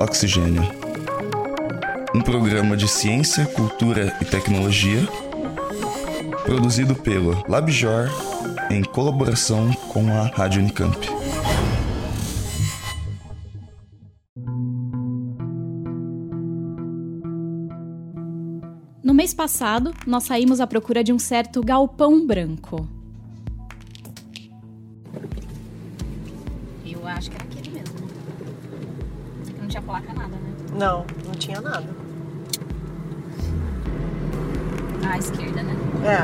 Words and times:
Oxigênio. 0.00 0.62
Um 2.14 2.20
programa 2.20 2.76
de 2.76 2.88
ciência, 2.88 3.46
cultura 3.46 4.16
e 4.20 4.24
tecnologia 4.24 5.06
produzido 6.44 6.94
pelo 6.94 7.42
LabJor 7.48 8.10
em 8.70 8.82
colaboração 8.84 9.72
com 9.88 10.06
a 10.08 10.26
Rádio 10.26 10.60
Unicamp. 10.60 10.98
No 19.02 19.14
mês 19.14 19.32
passado, 19.32 19.94
nós 20.06 20.24
saímos 20.24 20.60
à 20.60 20.66
procura 20.66 21.02
de 21.02 21.12
um 21.12 21.18
certo 21.18 21.62
galpão 21.62 22.26
branco. 22.26 22.88
Tinha 29.74 29.82
placa 29.82 30.12
nada, 30.12 30.36
né? 30.36 30.54
Não, 30.78 31.04
não 31.26 31.32
tinha 31.32 31.60
nada. 31.60 31.88
À 35.10 35.18
esquerda, 35.18 35.64
né? 35.64 35.74
É. 36.04 36.18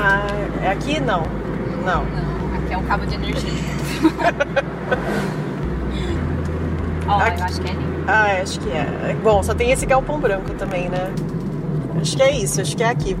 Ah, 0.00 0.26
é 0.64 0.68
aqui? 0.70 0.98
Não. 0.98 1.22
Não. 1.84 2.04
Não, 2.04 2.56
aqui 2.56 2.72
é 2.72 2.76
um 2.76 2.84
cabo 2.86 3.06
de 3.06 3.14
energia. 3.14 3.50
Ó, 7.06 7.20
Aqui. 7.20 7.40
eu 7.40 7.44
acho 7.44 7.60
que 7.60 7.68
é 7.68 7.70
ali. 7.70 7.84
Ah, 8.08 8.42
acho 8.42 8.58
que 8.60 8.70
é. 8.70 9.16
Bom, 9.22 9.42
só 9.44 9.54
tem 9.54 9.70
esse 9.70 9.86
galpão 9.86 10.18
branco 10.18 10.52
também, 10.54 10.88
né? 10.88 11.12
Acho 12.00 12.16
que 12.16 12.22
é 12.22 12.36
isso, 12.36 12.60
acho 12.60 12.76
que 12.76 12.82
é 12.82 12.88
aqui. 12.88 13.16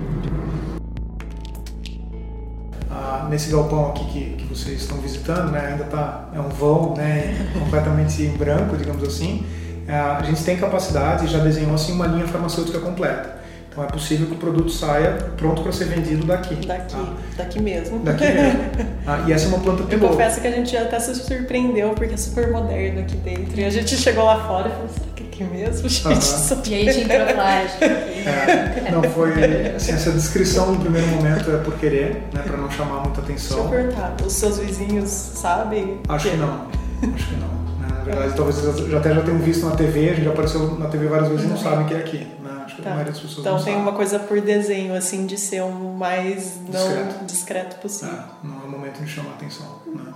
Nesse 3.30 3.50
galpão 3.50 3.90
aqui 3.90 4.04
que, 4.06 4.36
que 4.36 4.44
vocês 4.44 4.82
estão 4.82 4.98
visitando, 4.98 5.50
né, 5.50 5.68
ainda 5.72 5.84
tá 5.84 6.28
é 6.34 6.40
um 6.40 6.48
vão, 6.48 6.94
né, 6.94 7.50
completamente 7.58 8.22
em 8.22 8.36
branco, 8.36 8.76
digamos 8.76 9.02
assim. 9.02 9.46
Ah, 9.88 10.18
a 10.20 10.22
gente 10.22 10.44
tem 10.44 10.56
capacidade 10.56 11.24
e 11.24 11.28
já 11.28 11.38
desenhou 11.38 11.74
assim 11.74 11.92
uma 11.92 12.06
linha 12.06 12.26
farmacêutica 12.26 12.78
completa. 12.78 13.40
Então 13.70 13.84
é 13.84 13.86
possível 13.86 14.26
que 14.26 14.34
o 14.34 14.36
produto 14.36 14.68
saia 14.68 15.12
pronto 15.36 15.62
para 15.62 15.70
ser 15.70 15.84
vendido 15.84 16.26
daqui. 16.26 16.54
Daqui, 16.66 16.92
tá? 16.92 17.14
daqui 17.36 17.62
mesmo. 17.62 18.00
Daqui 18.00 18.24
mesmo. 18.24 18.90
Ah, 19.06 19.24
e 19.26 19.32
essa 19.32 19.46
é 19.46 19.48
uma 19.48 19.58
planta 19.58 19.82
Eu 19.82 19.86
piloto. 19.86 20.12
confesso 20.12 20.40
que 20.40 20.46
a 20.46 20.50
gente 20.50 20.76
até 20.76 21.00
se 21.00 21.14
surpreendeu, 21.14 21.90
porque 21.94 22.14
é 22.14 22.16
super 22.16 22.52
moderno 22.52 23.00
aqui 23.00 23.16
dentro. 23.16 23.58
E 23.58 23.64
a 23.64 23.70
gente 23.70 23.96
chegou 23.96 24.24
lá 24.24 24.46
fora 24.46 24.68
e 24.68 24.70
falou, 24.70 24.86
é 24.86 25.09
aqui 25.42 25.44
mesmo, 25.54 25.88
gente? 25.88 26.18
Isso 26.18 26.60
E 26.66 26.74
aí 26.74 26.88
a 26.88 26.92
gente 26.92 27.04
entrou 27.12 27.36
lá, 27.36 27.62
acho 27.62 27.78
que 27.78 27.84
É, 27.84 28.90
não 28.92 29.02
foi 29.10 29.32
assim, 29.76 29.92
essa 29.92 30.10
descrição 30.12 30.72
no 30.72 30.80
primeiro 30.80 31.06
momento 31.08 31.50
é 31.50 31.58
por 31.58 31.74
querer, 31.78 32.22
né, 32.32 32.42
para 32.42 32.56
não 32.56 32.70
chamar 32.70 33.00
muita 33.02 33.22
Deixa 33.22 33.54
eu 33.54 33.60
atenção. 33.64 33.70
perguntar, 33.70 34.16
os 34.24 34.32
seus 34.32 34.58
vizinhos 34.58 35.08
sabem? 35.10 36.00
Acho 36.08 36.30
que 36.30 36.36
não. 36.36 36.66
Acho 37.14 37.26
que 37.28 37.36
não. 37.36 37.48
né? 37.48 37.88
Na 37.90 38.02
verdade, 38.04 38.34
talvez 38.34 38.58
eles 38.64 38.90
já 38.90 38.98
até 38.98 39.14
já 39.14 39.22
tenham 39.22 39.38
visto 39.38 39.64
na 39.66 39.76
TV, 39.76 40.10
a 40.10 40.14
gente 40.14 40.24
já 40.24 40.30
apareceu 40.32 40.78
na 40.78 40.88
TV 40.88 41.06
várias 41.06 41.28
vezes 41.28 41.44
e 41.44 41.48
não 41.48 41.56
sabem 41.56 41.86
que 41.86 41.94
é 41.94 41.98
aqui. 41.98 42.18
Né? 42.18 42.62
Acho 42.64 42.76
que 42.76 42.80
a 42.82 42.84
Tá. 42.84 42.90
maioria 42.90 43.12
das 43.12 43.20
pessoas 43.20 43.38
Então 43.40 43.54
tem 43.56 43.74
sabe. 43.74 43.76
uma 43.86 43.92
coisa 43.92 44.18
por 44.18 44.40
desenho, 44.40 44.94
assim, 44.94 45.26
de 45.26 45.38
ser 45.38 45.62
o 45.62 45.70
mais 45.70 46.56
não 46.60 46.70
Discreto. 46.70 47.24
discreto, 47.24 47.76
possível. 47.80 48.14
É, 48.14 48.46
não 48.46 48.60
é 48.60 48.64
o 48.64 48.68
momento 48.70 49.00
de 49.02 49.08
chamar 49.10 49.30
atenção. 49.32 49.80
Né? 49.86 50.12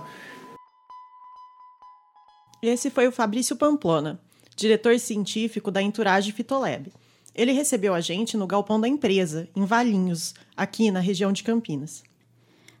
Esse 2.61 2.89
foi 2.89 3.07
o 3.07 3.11
Fabrício 3.11 3.55
Pamplona, 3.55 4.19
diretor 4.55 4.97
científico 4.99 5.69
da 5.69 5.81
Entourage 5.81 6.31
Fitolab. 6.31 6.91
Ele 7.33 7.51
recebeu 7.51 7.93
a 7.93 7.99
gente 7.99 8.37
no 8.37 8.47
galpão 8.47 8.79
da 8.79 8.87
empresa, 8.87 9.49
em 9.55 9.65
Valinhos, 9.65 10.33
aqui 10.55 10.89
na 10.89 11.01
região 11.01 11.33
de 11.33 11.43
Campinas. 11.43 12.03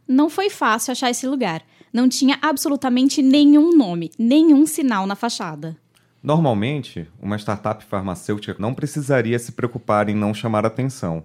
Não 0.07 0.29
foi 0.29 0.49
fácil 0.49 0.91
achar 0.91 1.09
esse 1.09 1.27
lugar. 1.27 1.61
Não 1.91 2.07
tinha 2.07 2.37
absolutamente 2.41 3.21
nenhum 3.21 3.75
nome, 3.75 4.11
nenhum 4.17 4.65
sinal 4.65 5.05
na 5.05 5.15
fachada. 5.15 5.75
Normalmente, 6.21 7.07
uma 7.21 7.37
startup 7.37 7.83
farmacêutica 7.83 8.55
não 8.59 8.73
precisaria 8.73 9.37
se 9.37 9.51
preocupar 9.51 10.09
em 10.09 10.15
não 10.15 10.33
chamar 10.33 10.65
atenção. 10.65 11.23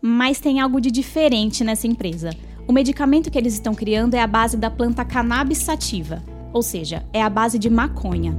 Mas 0.00 0.40
tem 0.40 0.60
algo 0.60 0.80
de 0.80 0.90
diferente 0.90 1.64
nessa 1.64 1.86
empresa. 1.86 2.30
O 2.66 2.72
medicamento 2.72 3.30
que 3.30 3.38
eles 3.38 3.54
estão 3.54 3.74
criando 3.74 4.14
é 4.14 4.20
a 4.20 4.26
base 4.26 4.56
da 4.56 4.70
planta 4.70 5.04
cannabis 5.04 5.58
sativa, 5.58 6.22
ou 6.52 6.62
seja, 6.62 7.04
é 7.12 7.22
a 7.22 7.28
base 7.28 7.58
de 7.58 7.68
maconha. 7.68 8.38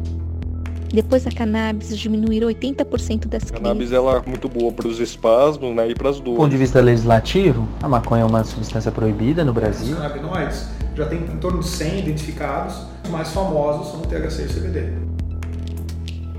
Depois 0.96 1.26
da 1.26 1.32
cannabis, 1.32 1.98
diminuíram 1.98 2.48
80% 2.48 3.28
das 3.28 3.52
A 3.52 3.56
cannabis 3.56 3.92
ela 3.92 4.16
é 4.26 4.30
muito 4.30 4.48
boa 4.48 4.72
para 4.72 4.88
os 4.88 5.02
espasmos 5.02 5.76
né, 5.76 5.90
e 5.90 5.94
para 5.94 6.10
as 6.10 6.20
Do 6.20 6.24
ponto 6.24 6.38
dores. 6.38 6.52
de 6.54 6.58
vista 6.58 6.80
legislativo, 6.80 7.68
a 7.84 7.90
maconha 7.90 8.22
é 8.22 8.26
uma 8.26 8.46
substância 8.46 8.90
proibida 8.94 9.44
no 9.44 9.52
Os 9.52 9.56
Brasil. 9.56 9.94
canabinoides 9.98 10.70
já 10.96 11.06
tem 11.08 11.20
em 11.20 11.38
torno 11.38 11.60
de 11.60 11.68
100 11.68 12.00
identificados, 12.00 12.78
os 13.04 13.10
mais 13.10 13.30
famosos 13.34 13.92
são 13.92 14.00
o 14.00 14.06
THC 14.06 14.44
e 14.44 14.46
o 14.46 14.50
CBD. 14.54 14.94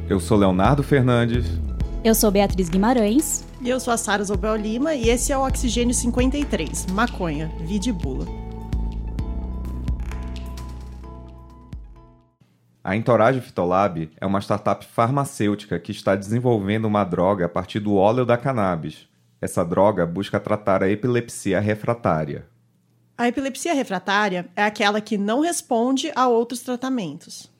Eu 0.08 0.18
sou 0.18 0.38
Leonardo 0.38 0.82
Fernandes. 0.82 1.44
Eu 2.02 2.14
sou 2.14 2.30
Beatriz 2.30 2.70
Guimarães. 2.70 3.44
E 3.60 3.68
eu 3.68 3.78
sou 3.78 3.92
a 3.92 3.98
Sara 3.98 4.24
Zobel 4.24 4.56
Lima 4.56 4.94
e 4.94 5.10
esse 5.10 5.32
é 5.32 5.36
o 5.36 5.46
Oxigênio 5.46 5.92
53, 5.94 6.86
maconha, 6.92 7.50
vide 7.66 7.92
bula. 7.92 8.26
A 12.86 12.94
Entourage 12.94 13.40
Fitolab 13.40 14.08
é 14.20 14.24
uma 14.24 14.40
startup 14.40 14.86
farmacêutica 14.86 15.76
que 15.76 15.90
está 15.90 16.14
desenvolvendo 16.14 16.84
uma 16.84 17.02
droga 17.02 17.46
a 17.46 17.48
partir 17.48 17.80
do 17.80 17.96
óleo 17.96 18.24
da 18.24 18.36
cannabis. 18.36 19.08
Essa 19.40 19.64
droga 19.64 20.06
busca 20.06 20.38
tratar 20.38 20.84
a 20.84 20.88
epilepsia 20.88 21.58
refratária. 21.58 22.46
A 23.18 23.26
epilepsia 23.26 23.74
refratária 23.74 24.48
é 24.54 24.62
aquela 24.62 25.00
que 25.00 25.18
não 25.18 25.40
responde 25.40 26.12
a 26.14 26.28
outros 26.28 26.60
tratamentos. 26.60 27.50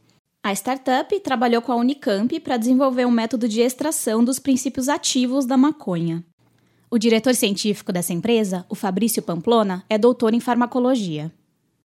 A 0.45 0.53
startup 0.53 1.19
trabalhou 1.19 1.61
com 1.61 1.73
a 1.73 1.77
Unicamp 1.77 2.39
para 2.39 2.57
desenvolver 2.57 3.05
um 3.05 3.11
método 3.11 3.49
de 3.49 3.61
extração 3.61 4.23
dos 4.23 4.39
princípios 4.39 4.89
ativos 4.89 5.45
da 5.45 5.57
maconha. 5.57 6.25
O 6.89 6.99
diretor 6.99 7.35
científico 7.35 7.93
dessa 7.93 8.13
empresa, 8.13 8.65
o 8.69 8.77
Fabrício 8.77 9.21
Pamplona, 9.21 9.83
é 9.91 9.99
doutor 9.99 10.35
em 10.35 10.41
farmacologia. 10.41 11.33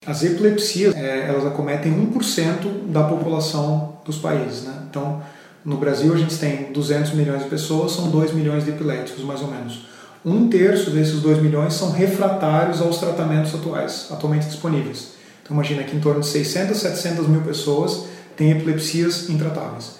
As 0.06 0.22
epilepsias, 0.22 0.94
é, 0.94 1.28
elas 1.28 1.44
acometem 1.44 1.92
1% 1.92 2.90
da 2.90 3.04
população 3.04 3.98
dos 4.04 4.16
países. 4.18 4.64
Né? 4.64 4.86
Então, 4.88 5.22
no 5.64 5.76
Brasil 5.76 6.14
a 6.14 6.16
gente 6.16 6.38
tem 6.38 6.72
200 6.72 7.12
milhões 7.12 7.42
de 7.42 7.48
pessoas, 7.48 7.92
são 7.92 8.10
2 8.10 8.32
milhões 8.32 8.64
de 8.64 8.70
epiléticos, 8.70 9.22
mais 9.24 9.40
ou 9.42 9.48
menos. 9.48 9.86
Um 10.24 10.48
terço 10.48 10.90
desses 10.90 11.20
2 11.20 11.42
milhões 11.42 11.74
são 11.74 11.90
refratários 11.90 12.80
aos 12.80 12.98
tratamentos 12.98 13.54
atuais, 13.54 14.08
atualmente 14.10 14.46
disponíveis. 14.46 15.14
Então, 15.42 15.54
imagina 15.54 15.82
que 15.82 15.96
em 15.96 16.00
torno 16.00 16.20
de 16.20 16.26
600, 16.26 16.76
700 16.76 17.26
mil 17.26 17.42
pessoas 17.42 18.06
têm 18.36 18.50
epilepsias 18.50 19.28
intratáveis. 19.28 19.98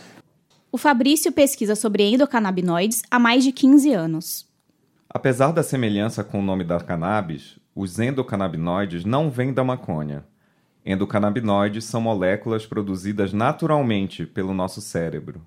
O 0.70 0.78
Fabrício 0.78 1.32
pesquisa 1.32 1.74
sobre 1.74 2.02
endocannabinoides 2.04 3.02
há 3.10 3.18
mais 3.18 3.42
de 3.42 3.52
15 3.52 3.92
anos. 3.92 4.46
Apesar 5.08 5.52
da 5.52 5.62
semelhança 5.62 6.22
com 6.22 6.40
o 6.40 6.42
nome 6.42 6.64
da 6.64 6.78
cannabis, 6.78 7.56
os 7.78 8.00
endocannabinoides 8.00 9.04
não 9.04 9.30
vêm 9.30 9.52
da 9.52 9.62
maconha. 9.62 10.24
Endocannabinoides 10.84 11.84
são 11.84 12.00
moléculas 12.00 12.66
produzidas 12.66 13.32
naturalmente 13.32 14.26
pelo 14.26 14.52
nosso 14.52 14.80
cérebro. 14.80 15.40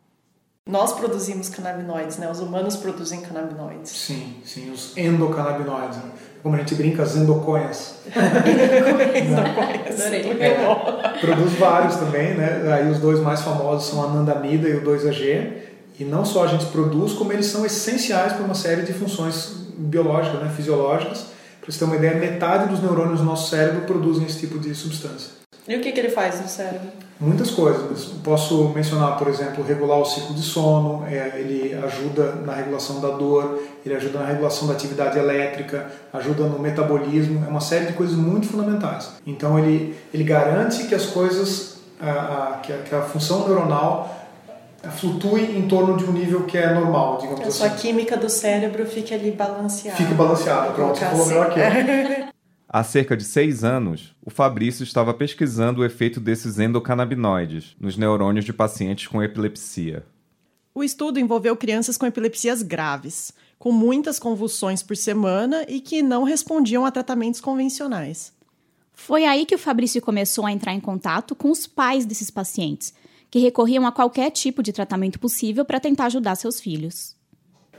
Nós 0.66 0.94
produzimos 0.94 1.50
canabinoides, 1.50 2.18
né? 2.18 2.32
Os 2.32 2.40
humanos 2.40 2.78
produzem 2.78 3.20
canabinoides. 3.20 3.92
Sim, 3.92 4.36
sim, 4.46 4.72
os 4.72 4.96
endocannabinoides. 4.96 5.98
Né? 5.98 6.04
Como 6.42 6.56
a 6.56 6.60
gente 6.60 6.74
brinca, 6.74 7.04
as 7.04 7.18
endoconhas. 7.18 8.00
Adorei. 9.90 10.32
É, 10.40 11.20
produz 11.20 11.52
vários 11.54 11.98
também, 11.98 12.36
né? 12.36 12.72
Aí 12.72 12.90
os 12.90 13.00
dois 13.00 13.20
mais 13.20 13.42
famosos 13.42 13.90
são 13.90 14.02
a 14.04 14.06
anandamida 14.06 14.70
e 14.70 14.78
o 14.78 14.84
2AG. 14.84 15.64
E 16.00 16.06
não 16.06 16.24
só 16.24 16.46
a 16.46 16.48
gente 16.48 16.68
produz, 16.68 17.12
como 17.12 17.34
eles 17.34 17.48
são 17.48 17.66
essenciais 17.66 18.32
para 18.32 18.46
uma 18.46 18.56
série 18.56 18.84
de 18.84 18.94
funções 18.94 19.68
biológicas, 19.78 20.42
né? 20.42 20.50
fisiológicas. 20.56 21.31
Para 21.62 21.72
você 21.72 21.80
ter 21.80 21.86
uma 21.86 21.96
ideia, 21.96 22.16
metade 22.16 22.70
dos 22.70 22.82
neurônios 22.82 23.20
do 23.20 23.26
nosso 23.26 23.50
cérebro 23.50 23.82
produzem 23.82 24.26
esse 24.26 24.40
tipo 24.40 24.58
de 24.58 24.74
substância. 24.74 25.42
E 25.68 25.76
o 25.76 25.80
que, 25.80 25.92
que 25.92 26.00
ele 26.00 26.10
faz 26.10 26.42
no 26.42 26.48
cérebro? 26.48 26.90
Muitas 27.20 27.52
coisas. 27.52 28.06
Posso 28.24 28.70
mencionar, 28.70 29.16
por 29.16 29.28
exemplo, 29.28 29.64
regular 29.64 30.00
o 30.00 30.06
ciclo 30.06 30.34
de 30.34 30.42
sono, 30.42 31.06
é, 31.06 31.40
ele 31.40 31.72
ajuda 31.76 32.34
na 32.44 32.56
regulação 32.56 33.00
da 33.00 33.10
dor, 33.10 33.62
ele 33.86 33.94
ajuda 33.94 34.20
na 34.20 34.26
regulação 34.26 34.68
da 34.68 34.74
atividade 34.74 35.20
elétrica, 35.20 35.86
ajuda 36.12 36.46
no 36.46 36.58
metabolismo, 36.58 37.46
é 37.46 37.48
uma 37.48 37.62
série 37.62 37.86
de 37.86 37.94
coisas 37.94 38.16
muito 38.16 38.48
fundamentais. 38.48 39.12
Então 39.26 39.60
ele, 39.60 39.96
ele 40.12 40.24
garante 40.24 40.86
que 40.86 40.96
as 40.96 41.06
coisas, 41.06 41.78
a, 42.02 42.10
a, 42.10 42.58
que, 42.58 42.74
a, 42.74 42.78
que 42.78 42.96
a 42.96 43.04
função 43.04 43.48
neuronal 43.48 44.21
flutue 44.90 45.42
em 45.58 45.68
torno 45.68 45.96
de 45.98 46.04
um 46.06 46.12
nível 46.12 46.46
que 46.46 46.58
é 46.58 46.74
normal, 46.74 47.18
digamos 47.20 47.42
A 47.42 47.48
assim. 47.48 47.58
sua 47.58 47.70
química 47.70 48.18
do 48.18 48.30
cérebro 48.30 48.86
fica 48.86 49.14
ali 49.16 49.32
balanceada. 49.32 49.98
Fique 49.98 50.14
balanceado, 50.14 50.74
pronto, 50.74 50.98
você 50.98 51.06
falou 51.06 51.26
melhor 51.28 51.54
que 51.54 51.60
assim. 51.62 51.78
eu. 52.24 52.28
Há 52.74 52.84
cerca 52.86 53.18
de 53.18 53.26
seis 53.26 53.66
anos, 53.66 54.16
o 54.26 54.30
Fabrício 54.30 54.84
estava 54.84 55.14
pesquisando 55.14 55.82
o 55.82 55.86
efeito 55.86 56.22
desses 56.22 56.58
endocannabinoides 56.58 57.76
nos 57.78 57.98
neurônios 57.98 58.46
de 58.46 58.54
pacientes 58.54 59.08
com 59.08 59.22
epilepsia. 59.22 60.06
O 60.74 60.82
estudo 60.82 61.20
envolveu 61.20 61.56
crianças 61.58 61.98
com 61.98 62.06
epilepsias 62.06 62.64
graves, 62.64 63.34
com 63.60 63.74
muitas 63.74 64.18
convulsões 64.18 64.82
por 64.82 64.96
semana 64.96 65.66
e 65.68 65.82
que 65.82 66.02
não 66.02 66.24
respondiam 66.24 66.86
a 66.86 66.92
tratamentos 66.92 67.42
convencionais. 67.42 68.32
Foi 68.94 69.26
aí 69.26 69.46
que 69.46 69.56
o 69.56 69.60
Fabrício 69.60 70.02
começou 70.02 70.46
a 70.46 70.52
entrar 70.52 70.74
em 70.74 70.80
contato 70.80 71.36
com 71.36 71.52
os 71.52 71.68
pais 71.68 72.06
desses 72.06 72.32
pacientes, 72.32 72.94
que 73.32 73.40
recorriam 73.40 73.88
a 73.88 73.92
qualquer 73.94 74.30
tipo 74.30 74.62
de 74.62 74.74
tratamento 74.74 75.18
possível 75.18 75.64
para 75.64 75.80
tentar 75.80 76.08
ajudar 76.08 76.36
seus 76.36 76.60
filhos. 76.60 77.16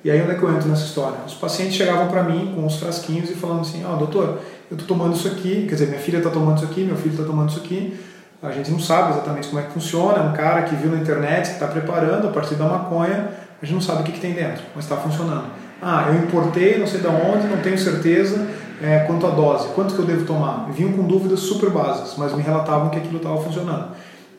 E 0.03 0.11
aí 0.11 0.21
onde 0.21 0.33
é 0.33 0.35
que 0.35 0.43
eu 0.43 0.53
entro 0.53 0.69
nessa 0.69 0.87
história? 0.87 1.19
Os 1.27 1.35
pacientes 1.35 1.77
chegavam 1.77 2.09
para 2.09 2.25
mim 2.25 2.53
com 2.57 2.67
os 2.67 2.77
frasquinhos 2.77 3.31
e 3.31 3.35
falando 3.35 3.61
assim, 3.61 3.85
ó, 3.85 3.93
oh, 3.93 3.97
doutor, 3.99 4.41
eu 4.71 4.77
tô 4.77 4.85
tomando 4.85 5.15
isso 5.15 5.29
aqui, 5.29 5.67
quer 5.69 5.75
dizer, 5.75 5.89
minha 5.89 6.01
filha 6.01 6.17
está 6.17 6.31
tomando 6.31 6.57
isso 6.57 6.65
aqui, 6.65 6.83
meu 6.83 6.97
filho 6.97 7.13
está 7.13 7.25
tomando 7.25 7.51
isso 7.51 7.61
aqui, 7.61 7.97
a 8.43 8.51
gente 8.51 8.71
não 8.71 8.81
sabe 8.81 9.13
exatamente 9.13 9.47
como 9.49 9.61
é 9.61 9.65
que 9.65 9.73
funciona, 9.73 10.19
é 10.19 10.23
um 10.23 10.33
cara 10.33 10.63
que 10.63 10.75
viu 10.75 10.91
na 10.91 10.97
internet, 10.97 11.47
que 11.47 11.53
está 11.53 11.69
preparando 11.69 12.27
a 12.27 12.31
partir 12.33 12.57
da 12.57 12.65
maconha, 12.65 13.31
a 13.61 13.65
gente 13.65 13.75
não 13.75 13.81
sabe 13.81 14.01
o 14.01 14.05
que, 14.05 14.13
que 14.13 14.21
tem 14.21 14.33
dentro, 14.33 14.65
mas 14.75 14.85
está 14.85 14.97
funcionando. 14.97 15.45
Ah, 15.81 16.07
eu 16.09 16.25
importei, 16.25 16.79
não 16.79 16.87
sei 16.87 17.01
de 17.01 17.07
onde, 17.07 17.47
não 17.47 17.59
tenho 17.59 17.79
certeza 17.79 18.45
é, 18.83 19.01
quanto 19.01 19.27
a 19.27 19.31
dose, 19.31 19.69
quanto 19.75 19.95
que 19.95 20.01
eu 20.01 20.07
devo 20.07 20.25
tomar. 20.25 20.69
Vinham 20.73 20.93
com 20.93 21.05
dúvidas 21.07 21.41
super 21.41 21.71
básicas, 21.71 22.15
mas 22.17 22.35
me 22.35 22.43
relatavam 22.43 22.89
que 22.89 22.97
aquilo 22.97 23.19
estava 23.19 23.41
funcionando. 23.41 23.91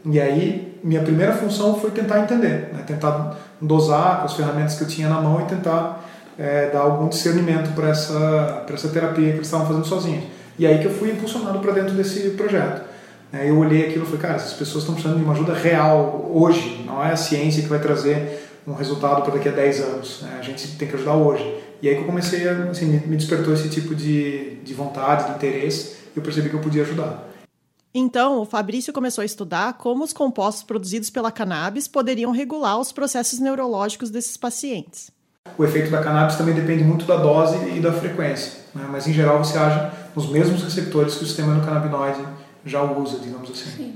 E 0.05 0.19
aí, 0.19 0.79
minha 0.83 1.01
primeira 1.01 1.33
função 1.33 1.79
foi 1.79 1.91
tentar 1.91 2.19
entender, 2.19 2.69
né? 2.73 2.83
tentar 2.85 3.37
dosar 3.61 4.19
com 4.19 4.25
as 4.25 4.33
ferramentas 4.33 4.75
que 4.75 4.83
eu 4.83 4.87
tinha 4.87 5.07
na 5.07 5.21
mão 5.21 5.41
e 5.41 5.45
tentar 5.45 6.03
é, 6.37 6.69
dar 6.71 6.81
algum 6.81 7.07
discernimento 7.07 7.73
para 7.73 7.89
essa, 7.89 8.65
essa 8.67 8.89
terapia 8.89 9.29
que 9.29 9.37
eles 9.37 9.47
estavam 9.47 9.65
fazendo 9.65 9.85
sozinhos. 9.85 10.25
E 10.59 10.67
aí 10.67 10.79
que 10.79 10.85
eu 10.85 10.91
fui 10.91 11.11
impulsionado 11.11 11.59
para 11.59 11.71
dentro 11.71 11.93
desse 11.93 12.31
projeto. 12.31 12.83
Né? 13.31 13.49
Eu 13.49 13.57
olhei 13.57 13.87
aquilo 13.87 14.03
e 14.03 14.05
falei, 14.05 14.21
cara, 14.21 14.35
essas 14.35 14.53
pessoas 14.53 14.83
estão 14.83 14.93
precisando 14.93 15.17
de 15.17 15.23
uma 15.23 15.33
ajuda 15.33 15.53
real 15.53 16.29
hoje, 16.33 16.83
não 16.85 17.03
é 17.03 17.11
a 17.11 17.15
ciência 17.15 17.63
que 17.63 17.69
vai 17.69 17.79
trazer 17.79 18.41
um 18.67 18.73
resultado 18.73 19.23
para 19.23 19.33
daqui 19.33 19.49
a 19.49 19.51
10 19.51 19.81
anos, 19.81 20.19
né? 20.21 20.37
a 20.39 20.43
gente 20.43 20.67
tem 20.77 20.87
que 20.87 20.95
ajudar 20.95 21.15
hoje. 21.15 21.43
E 21.81 21.89
aí 21.89 21.95
que 21.95 22.01
eu 22.01 22.05
comecei, 22.05 22.47
a, 22.47 22.53
assim, 22.69 23.01
me 23.05 23.17
despertou 23.17 23.53
esse 23.53 23.69
tipo 23.69 23.93
de, 23.95 24.55
de 24.63 24.73
vontade, 24.73 25.25
de 25.25 25.31
interesse, 25.31 25.95
e 26.15 26.17
eu 26.17 26.23
percebi 26.23 26.49
que 26.49 26.55
eu 26.55 26.61
podia 26.61 26.83
ajudar. 26.83 27.29
Então, 27.95 28.39
o 28.39 28.45
Fabrício 28.45 28.91
começou 28.91 29.21
a 29.21 29.25
estudar 29.25 29.73
como 29.73 30.03
os 30.03 30.11
compostos 30.11 30.63
produzidos 30.63 31.11
pela 31.11 31.31
cannabis 31.31 31.87
poderiam 31.87 32.31
regular 32.31 32.79
os 32.79 32.91
processos 32.91 33.39
neurológicos 33.39 34.09
desses 34.09 34.35
pacientes. 34.35 35.11
O 35.57 35.63
efeito 35.63 35.91
da 35.91 36.01
cannabis 36.01 36.35
também 36.35 36.55
depende 36.55 36.83
muito 36.83 37.05
da 37.05 37.17
dose 37.17 37.57
e 37.69 37.79
da 37.79 37.93
frequência, 37.93 38.61
né? 38.73 38.87
mas 38.89 39.07
em 39.07 39.13
geral 39.13 39.37
você 39.37 39.57
age 39.57 39.91
nos 40.15 40.27
mesmos 40.27 40.63
receptores 40.63 41.15
que 41.15 41.23
o 41.23 41.27
sistema 41.27 41.53
endocannabinoide 41.53 42.25
já 42.65 42.81
usa, 42.81 43.19
digamos 43.19 43.51
assim. 43.51 43.69
Sim. 43.69 43.95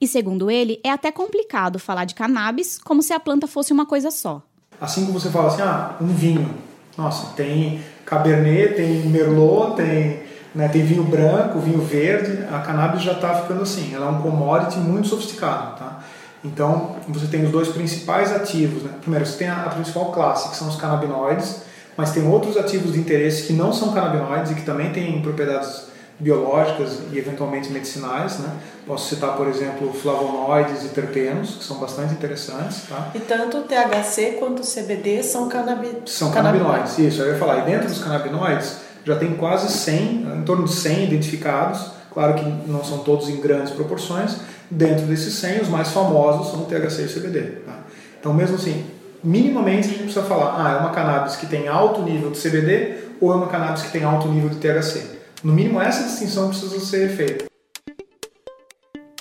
E 0.00 0.08
segundo 0.08 0.50
ele, 0.50 0.80
é 0.82 0.90
até 0.90 1.12
complicado 1.12 1.78
falar 1.78 2.06
de 2.06 2.14
cannabis 2.14 2.78
como 2.78 3.02
se 3.02 3.12
a 3.12 3.20
planta 3.20 3.46
fosse 3.46 3.72
uma 3.72 3.84
coisa 3.84 4.10
só. 4.10 4.42
Assim 4.80 5.04
como 5.04 5.20
você 5.20 5.30
fala 5.30 5.48
assim, 5.48 5.62
ah, 5.62 5.96
um 6.00 6.08
vinho. 6.08 6.54
Nossa, 6.96 7.34
tem 7.34 7.80
Cabernet, 8.04 8.74
tem 8.74 9.06
Merlot, 9.06 9.76
tem, 9.76 10.22
né, 10.54 10.68
tem 10.68 10.84
vinho 10.84 11.04
branco, 11.04 11.58
vinho 11.58 11.80
verde. 11.80 12.44
A 12.52 12.58
cannabis 12.60 13.02
já 13.02 13.12
está 13.12 13.34
ficando 13.34 13.62
assim. 13.62 13.94
Ela 13.94 14.06
é 14.06 14.10
um 14.10 14.20
commodity 14.20 14.78
muito 14.78 15.08
sofisticado, 15.08 15.78
tá? 15.78 16.00
Então, 16.44 16.96
você 17.08 17.26
tem 17.26 17.44
os 17.44 17.50
dois 17.50 17.68
principais 17.68 18.32
ativos. 18.34 18.82
Né? 18.82 18.90
Primeiro, 19.00 19.24
você 19.24 19.38
tem 19.38 19.48
a, 19.48 19.64
a 19.64 19.70
principal 19.70 20.06
classe, 20.12 20.50
que 20.50 20.56
são 20.56 20.68
os 20.68 20.76
canabinoides, 20.76 21.62
mas 21.96 22.10
tem 22.12 22.26
outros 22.26 22.56
ativos 22.56 22.92
de 22.92 22.98
interesse 22.98 23.44
que 23.44 23.52
não 23.52 23.72
são 23.72 23.92
canabinoides 23.92 24.50
e 24.50 24.54
que 24.56 24.62
também 24.62 24.92
têm 24.92 25.22
propriedades 25.22 25.92
biológicas 26.18 26.98
e 27.12 27.18
eventualmente 27.18 27.70
medicinais. 27.70 28.40
Né? 28.40 28.50
Posso 28.86 29.14
citar, 29.14 29.36
por 29.36 29.46
exemplo, 29.46 29.92
flavonoides 29.92 30.84
e 30.84 30.88
terpenos, 30.88 31.56
que 31.56 31.64
são 31.64 31.78
bastante 31.78 32.12
interessantes. 32.12 32.82
Tá? 32.88 33.12
E 33.14 33.20
tanto 33.20 33.58
o 33.58 33.62
THC 33.62 34.36
quanto 34.40 34.62
o 34.62 34.66
CBD 34.66 35.22
são, 35.22 35.48
canabi... 35.48 36.02
são 36.06 36.32
canabinoides. 36.32 36.98
Isso, 36.98 37.22
eu 37.22 37.32
ia 37.32 37.38
falar. 37.38 37.58
E 37.58 37.70
dentro 37.70 37.88
dos 37.88 38.02
canabinoides 38.02 38.81
já 39.04 39.16
tem 39.16 39.34
quase 39.34 39.72
100, 39.72 40.38
em 40.38 40.42
torno 40.44 40.64
de 40.64 40.72
100 40.72 41.04
identificados. 41.04 41.92
Claro 42.12 42.34
que 42.34 42.70
não 42.70 42.84
são 42.84 42.98
todos 42.98 43.28
em 43.28 43.40
grandes 43.40 43.72
proporções. 43.72 44.36
Dentro 44.70 45.06
desses 45.06 45.34
100, 45.34 45.62
os 45.62 45.68
mais 45.68 45.88
famosos 45.88 46.50
são 46.50 46.62
o 46.62 46.66
THC 46.66 47.02
e 47.02 47.04
o 47.04 47.08
CBD. 47.08 47.40
Tá? 47.64 47.78
Então, 48.18 48.32
mesmo 48.32 48.56
assim, 48.56 48.84
minimamente 49.22 49.88
a 49.88 49.90
gente 49.90 50.04
precisa 50.04 50.24
falar, 50.24 50.56
ah, 50.58 50.72
é 50.72 50.76
uma 50.80 50.90
cannabis 50.90 51.36
que 51.36 51.46
tem 51.46 51.68
alto 51.68 52.02
nível 52.02 52.30
de 52.30 52.40
CBD 52.40 52.94
ou 53.20 53.32
é 53.32 53.36
uma 53.36 53.48
cannabis 53.48 53.82
que 53.82 53.90
tem 53.90 54.04
alto 54.04 54.28
nível 54.28 54.48
de 54.48 54.56
THC. 54.56 55.20
No 55.42 55.52
mínimo, 55.52 55.80
essa 55.80 56.04
distinção 56.04 56.48
precisa 56.48 56.78
ser 56.80 57.08
feita. 57.10 57.44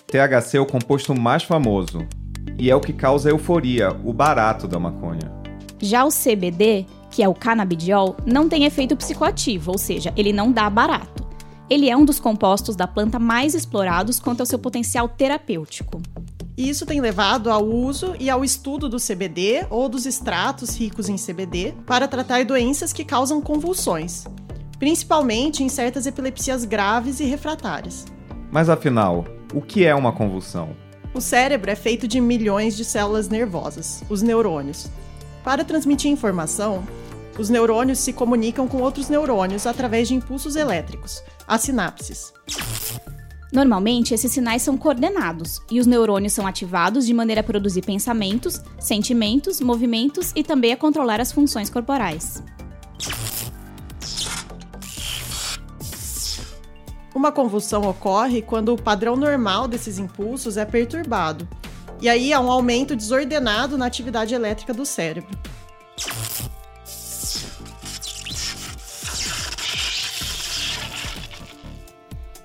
THC 0.08 0.58
é 0.58 0.60
o 0.60 0.66
composto 0.66 1.16
mais 1.16 1.44
famoso 1.44 2.06
e 2.58 2.70
é 2.70 2.76
o 2.76 2.82
que 2.82 2.94
causa 2.94 3.30
a 3.30 3.32
euforia, 3.32 3.92
o 4.04 4.14
barato 4.14 4.68
da 4.68 4.78
maconha. 4.78 5.32
Já 5.80 6.06
o 6.06 6.10
CBD, 6.10 6.86
que 7.12 7.22
é 7.22 7.28
o 7.28 7.36
canabidiol, 7.36 8.16
não 8.26 8.50
tem 8.50 8.64
efeito 8.64 8.96
psicoativo, 8.96 9.72
ou 9.72 9.78
seja, 9.78 10.14
ele 10.16 10.32
não 10.34 10.52
dá 10.52 10.70
barato. 10.70 11.30
Ele 11.70 11.90
é 11.90 11.96
um 11.96 12.04
dos 12.04 12.20
compostos 12.20 12.76
da 12.76 12.88
planta 12.88 13.20
mais 13.20 13.54
explorados 13.54 14.20
quanto 14.20 14.40
ao 14.40 14.46
seu 14.46 14.58
potencial 14.58 15.08
terapêutico. 15.08 16.02
Isso 16.58 16.86
tem 16.86 17.00
levado 17.00 17.50
ao 17.50 17.66
uso 17.66 18.14
e 18.20 18.30
ao 18.30 18.44
estudo 18.44 18.90
do 18.90 18.98
CBD 18.98 19.66
ou 19.70 19.88
dos 19.88 20.06
extratos 20.06 20.78
ricos 20.78 21.10
em 21.10 21.16
CBD 21.16 21.74
para 21.86 22.08
tratar 22.08 22.46
doenças 22.46 22.92
que 22.92 23.06
causam 23.06 23.42
convulsões, 23.42 24.26
principalmente 24.78 25.64
em 25.64 25.70
certas 25.70 26.06
epilepsias 26.06 26.66
graves 26.66 27.20
e 27.20 27.24
refratárias. 27.24 28.06
Mas 28.52 28.68
afinal, 28.68 29.26
o 29.54 29.62
que 29.62 29.86
é 29.86 29.96
uma 29.96 30.12
convulsão? 30.12 30.76
O 31.14 31.22
cérebro 31.22 31.72
é 31.72 31.76
feito 31.76 32.08
de 32.08 32.22
milhões 32.22 32.76
de 32.76 32.86
células 32.86 33.28
nervosas, 33.28 34.04
os 34.10 34.22
neurônios. 34.22 34.90
Para 35.44 35.64
transmitir 35.64 36.12
informação, 36.12 36.84
os 37.40 37.50
neurônios 37.50 38.00
se 38.00 38.14
comunicam 38.14 38.68
com 38.68 38.82
outros 38.82 39.10
neurônios 39.10 39.66
através 39.66 40.08
de 40.08 40.14
impulsos 40.14 40.56
elétricos, 40.56 41.24
as 41.48 41.62
sinapses. 41.62 42.34
Normalmente, 43.52 44.14
esses 44.14 44.32
sinais 44.32 44.62
são 44.62 44.78
coordenados 44.78 45.60
e 45.70 45.80
os 45.80 45.88
neurônios 45.88 46.34
são 46.34 46.48
ativados 46.48 47.06
de 47.06 47.14
maneira 47.14 47.42
a 47.42 47.44
produzir 47.44 47.82
pensamentos, 47.82 48.62
sentimentos, 48.80 49.60
movimentos 49.60 50.32
e 50.36 50.44
também 50.44 50.72
a 50.72 50.78
controlar 50.78 51.20
as 51.20 51.32
funções 51.32 51.70
corporais. 51.70 52.42
Uma 57.14 57.32
convulsão 57.32 57.82
ocorre 57.90 58.42
quando 58.42 58.74
o 58.74 58.82
padrão 58.82 59.18
normal 59.18 59.68
desses 59.68 60.00
impulsos 60.00 60.56
é 60.56 60.64
perturbado, 60.64 61.48
e 62.02 62.10
aí 62.10 62.34
há 62.34 62.40
um 62.40 62.50
aumento 62.50 62.96
desordenado 62.96 63.78
na 63.78 63.86
atividade 63.86 64.34
elétrica 64.34 64.74
do 64.74 64.86
cérebro. 64.86 65.38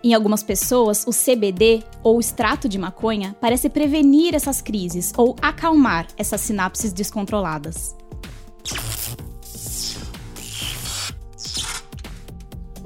Em 0.05 0.15
algumas 0.15 0.45
pessoas, 0.45 1.05
o 1.05 1.11
CBD, 1.11 1.83
ou 2.01 2.21
extrato 2.21 2.69
de 2.69 2.79
maconha, 2.79 3.35
parece 3.41 3.69
prevenir 3.69 4.37
essas 4.37 4.63
crises 4.63 5.13
ou 5.17 5.35
acalmar 5.43 6.07
essas 6.17 6.43
sinapses 6.43 6.93
descontroladas. 6.93 7.97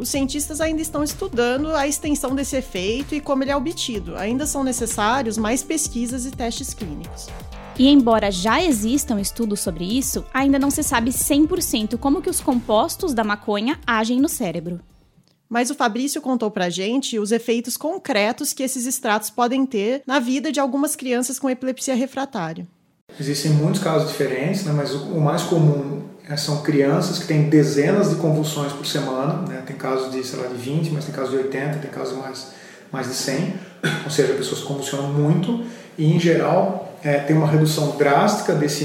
Os 0.00 0.08
cientistas 0.08 0.62
ainda 0.62 0.80
estão 0.80 1.04
estudando 1.04 1.74
a 1.76 1.86
extensão 1.86 2.34
desse 2.34 2.56
efeito 2.56 3.14
e 3.14 3.20
como 3.20 3.44
ele 3.44 3.50
é 3.50 3.56
obtido. 3.56 4.16
Ainda 4.16 4.46
são 4.46 4.64
necessários 4.64 5.36
mais 5.36 5.62
pesquisas 5.62 6.24
e 6.24 6.30
testes 6.30 6.72
clínicos. 6.72 7.28
E 7.78 7.86
embora 7.86 8.30
já 8.30 8.62
existam 8.64 9.20
estudos 9.20 9.60
sobre 9.60 9.84
isso, 9.84 10.24
ainda 10.32 10.58
não 10.58 10.70
se 10.70 10.82
sabe 10.82 11.10
100% 11.10 11.98
como 11.98 12.22
que 12.22 12.30
os 12.30 12.40
compostos 12.40 13.12
da 13.12 13.22
maconha 13.22 13.78
agem 13.86 14.18
no 14.18 14.28
cérebro. 14.28 14.80
Mas 15.46 15.68
o 15.68 15.74
Fabrício 15.74 16.22
contou 16.22 16.50
pra 16.50 16.70
gente 16.70 17.18
os 17.18 17.30
efeitos 17.30 17.76
concretos 17.76 18.54
que 18.54 18.62
esses 18.62 18.86
extratos 18.86 19.28
podem 19.28 19.66
ter 19.66 20.02
na 20.06 20.18
vida 20.18 20.50
de 20.50 20.58
algumas 20.58 20.96
crianças 20.96 21.38
com 21.38 21.50
epilepsia 21.50 21.94
refratária. 21.94 22.66
Existem 23.20 23.50
muitos 23.50 23.82
casos 23.82 24.08
diferentes, 24.08 24.64
né, 24.64 24.72
mas 24.72 24.94
o 24.94 25.20
mais 25.20 25.42
comum 25.42 26.08
são 26.36 26.62
crianças 26.62 27.18
que 27.18 27.26
têm 27.26 27.48
dezenas 27.48 28.10
de 28.10 28.16
convulsões 28.16 28.72
por 28.72 28.86
semana, 28.86 29.44
né? 29.48 29.62
tem 29.66 29.76
casos 29.76 30.12
de, 30.12 30.24
sei 30.24 30.38
lá, 30.38 30.46
de 30.46 30.54
20, 30.54 30.90
mas 30.90 31.04
tem 31.04 31.14
casos 31.14 31.30
de 31.30 31.36
80, 31.38 31.78
tem 31.78 31.90
casos 31.90 32.16
mais, 32.16 32.48
mais 32.92 33.08
de 33.08 33.14
100, 33.14 33.54
ou 34.04 34.10
seja, 34.10 34.34
pessoas 34.34 34.60
convulsionam 34.60 35.08
muito 35.08 35.64
e, 35.98 36.14
em 36.14 36.20
geral, 36.20 36.96
é, 37.02 37.18
tem 37.18 37.36
uma 37.36 37.46
redução 37.46 37.96
drástica 37.96 38.54
desse, 38.54 38.84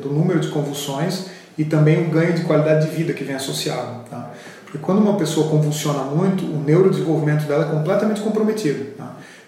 do 0.00 0.08
número 0.10 0.40
de 0.40 0.48
convulsões 0.48 1.26
e 1.58 1.64
também 1.64 2.06
o 2.06 2.10
ganho 2.10 2.32
de 2.32 2.42
qualidade 2.42 2.88
de 2.88 2.96
vida 2.96 3.12
que 3.12 3.24
vem 3.24 3.34
associado. 3.34 4.04
Tá? 4.10 4.30
Porque 4.64 4.78
quando 4.78 4.98
uma 5.00 5.16
pessoa 5.16 5.48
convulsiona 5.48 6.02
muito, 6.04 6.44
o 6.44 6.62
neurodesenvolvimento 6.64 7.44
dela 7.46 7.66
é 7.66 7.70
completamente 7.70 8.20
comprometido. 8.20 8.95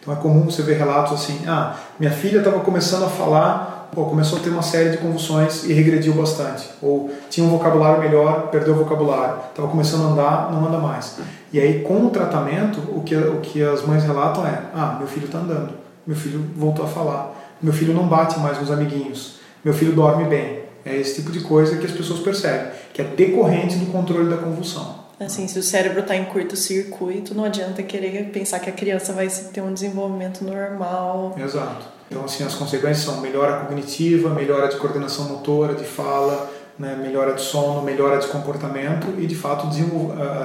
Então 0.09 0.17
é 0.17 0.23
comum 0.23 0.45
você 0.45 0.63
ver 0.63 0.79
relatos 0.79 1.13
assim, 1.13 1.43
ah, 1.47 1.77
minha 2.01 2.11
filha 2.11 2.39
estava 2.39 2.61
começando 2.61 3.05
a 3.05 3.09
falar 3.11 3.91
pô, 3.95 4.07
começou 4.07 4.39
a 4.39 4.41
ter 4.41 4.49
uma 4.49 4.63
série 4.63 4.89
de 4.89 4.97
convulsões 4.97 5.65
e 5.65 5.73
regrediu 5.75 6.15
bastante. 6.15 6.71
Ou 6.81 7.11
tinha 7.29 7.47
um 7.47 7.51
vocabulário 7.51 8.01
melhor, 8.01 8.49
perdeu 8.49 8.73
o 8.73 8.79
vocabulário. 8.79 9.37
Estava 9.51 9.69
começando 9.69 10.05
a 10.05 10.11
andar, 10.13 10.51
não 10.51 10.67
anda 10.67 10.79
mais. 10.79 11.19
E 11.53 11.61
aí, 11.61 11.83
com 11.83 12.07
o 12.07 12.11
tratamento, 12.11 12.81
o 12.97 13.03
que, 13.03 13.15
o 13.15 13.41
que 13.43 13.63
as 13.63 13.85
mães 13.85 14.03
relatam 14.03 14.47
é: 14.47 14.63
ah, 14.75 14.97
meu 14.99 15.07
filho 15.07 15.27
está 15.27 15.39
andando, 15.39 15.75
meu 16.07 16.17
filho 16.17 16.43
voltou 16.57 16.87
a 16.87 16.89
falar, 16.89 17.57
meu 17.61 17.75
filho 17.75 17.93
não 17.93 18.07
bate 18.07 18.39
mais 18.41 18.59
nos 18.59 18.71
amiguinhos, 18.71 19.41
meu 19.63 19.75
filho 19.75 19.93
dorme 19.93 20.25
bem. 20.25 20.61
É 20.87 20.97
esse 20.97 21.17
tipo 21.17 21.31
de 21.31 21.41
coisa 21.41 21.77
que 21.77 21.85
as 21.85 21.93
pessoas 21.93 22.21
percebem, 22.21 22.73
que 22.95 23.03
é 23.03 23.05
decorrente 23.05 23.77
do 23.77 23.93
controle 23.93 24.31
da 24.31 24.39
convulsão. 24.39 24.98
Assim, 25.21 25.49
se 25.49 25.59
o 25.59 25.63
cérebro 25.63 26.01
está 26.01 26.15
em 26.15 26.25
curto-circuito, 26.27 27.35
não 27.35 27.45
adianta 27.45 27.83
querer 27.83 28.31
pensar 28.31 28.61
que 28.61 28.71
a 28.71 28.73
criança 28.73 29.13
vai 29.13 29.29
ter 29.29 29.61
um 29.61 29.75
desenvolvimento 29.75 30.45
normal. 30.45 31.35
Exato. 31.37 31.87
Então, 32.09 32.25
assim, 32.25 32.45
as 32.45 32.55
consequências 32.55 33.05
são 33.05 33.21
melhora 33.21 33.65
cognitiva, 33.65 34.31
melhora 34.31 34.69
de 34.69 34.77
coordenação 34.77 35.29
motora, 35.29 35.75
de 35.75 35.85
fala, 35.85 36.51
né, 36.79 36.97
melhora 36.97 37.35
de 37.35 37.43
sono, 37.43 37.83
melhora 37.83 38.19
de 38.19 38.29
comportamento 38.29 39.09
e, 39.19 39.27
de 39.27 39.35
fato, 39.35 39.67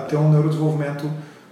ter 0.10 0.18
um 0.18 0.32
neurodesenvolvimento 0.32 1.10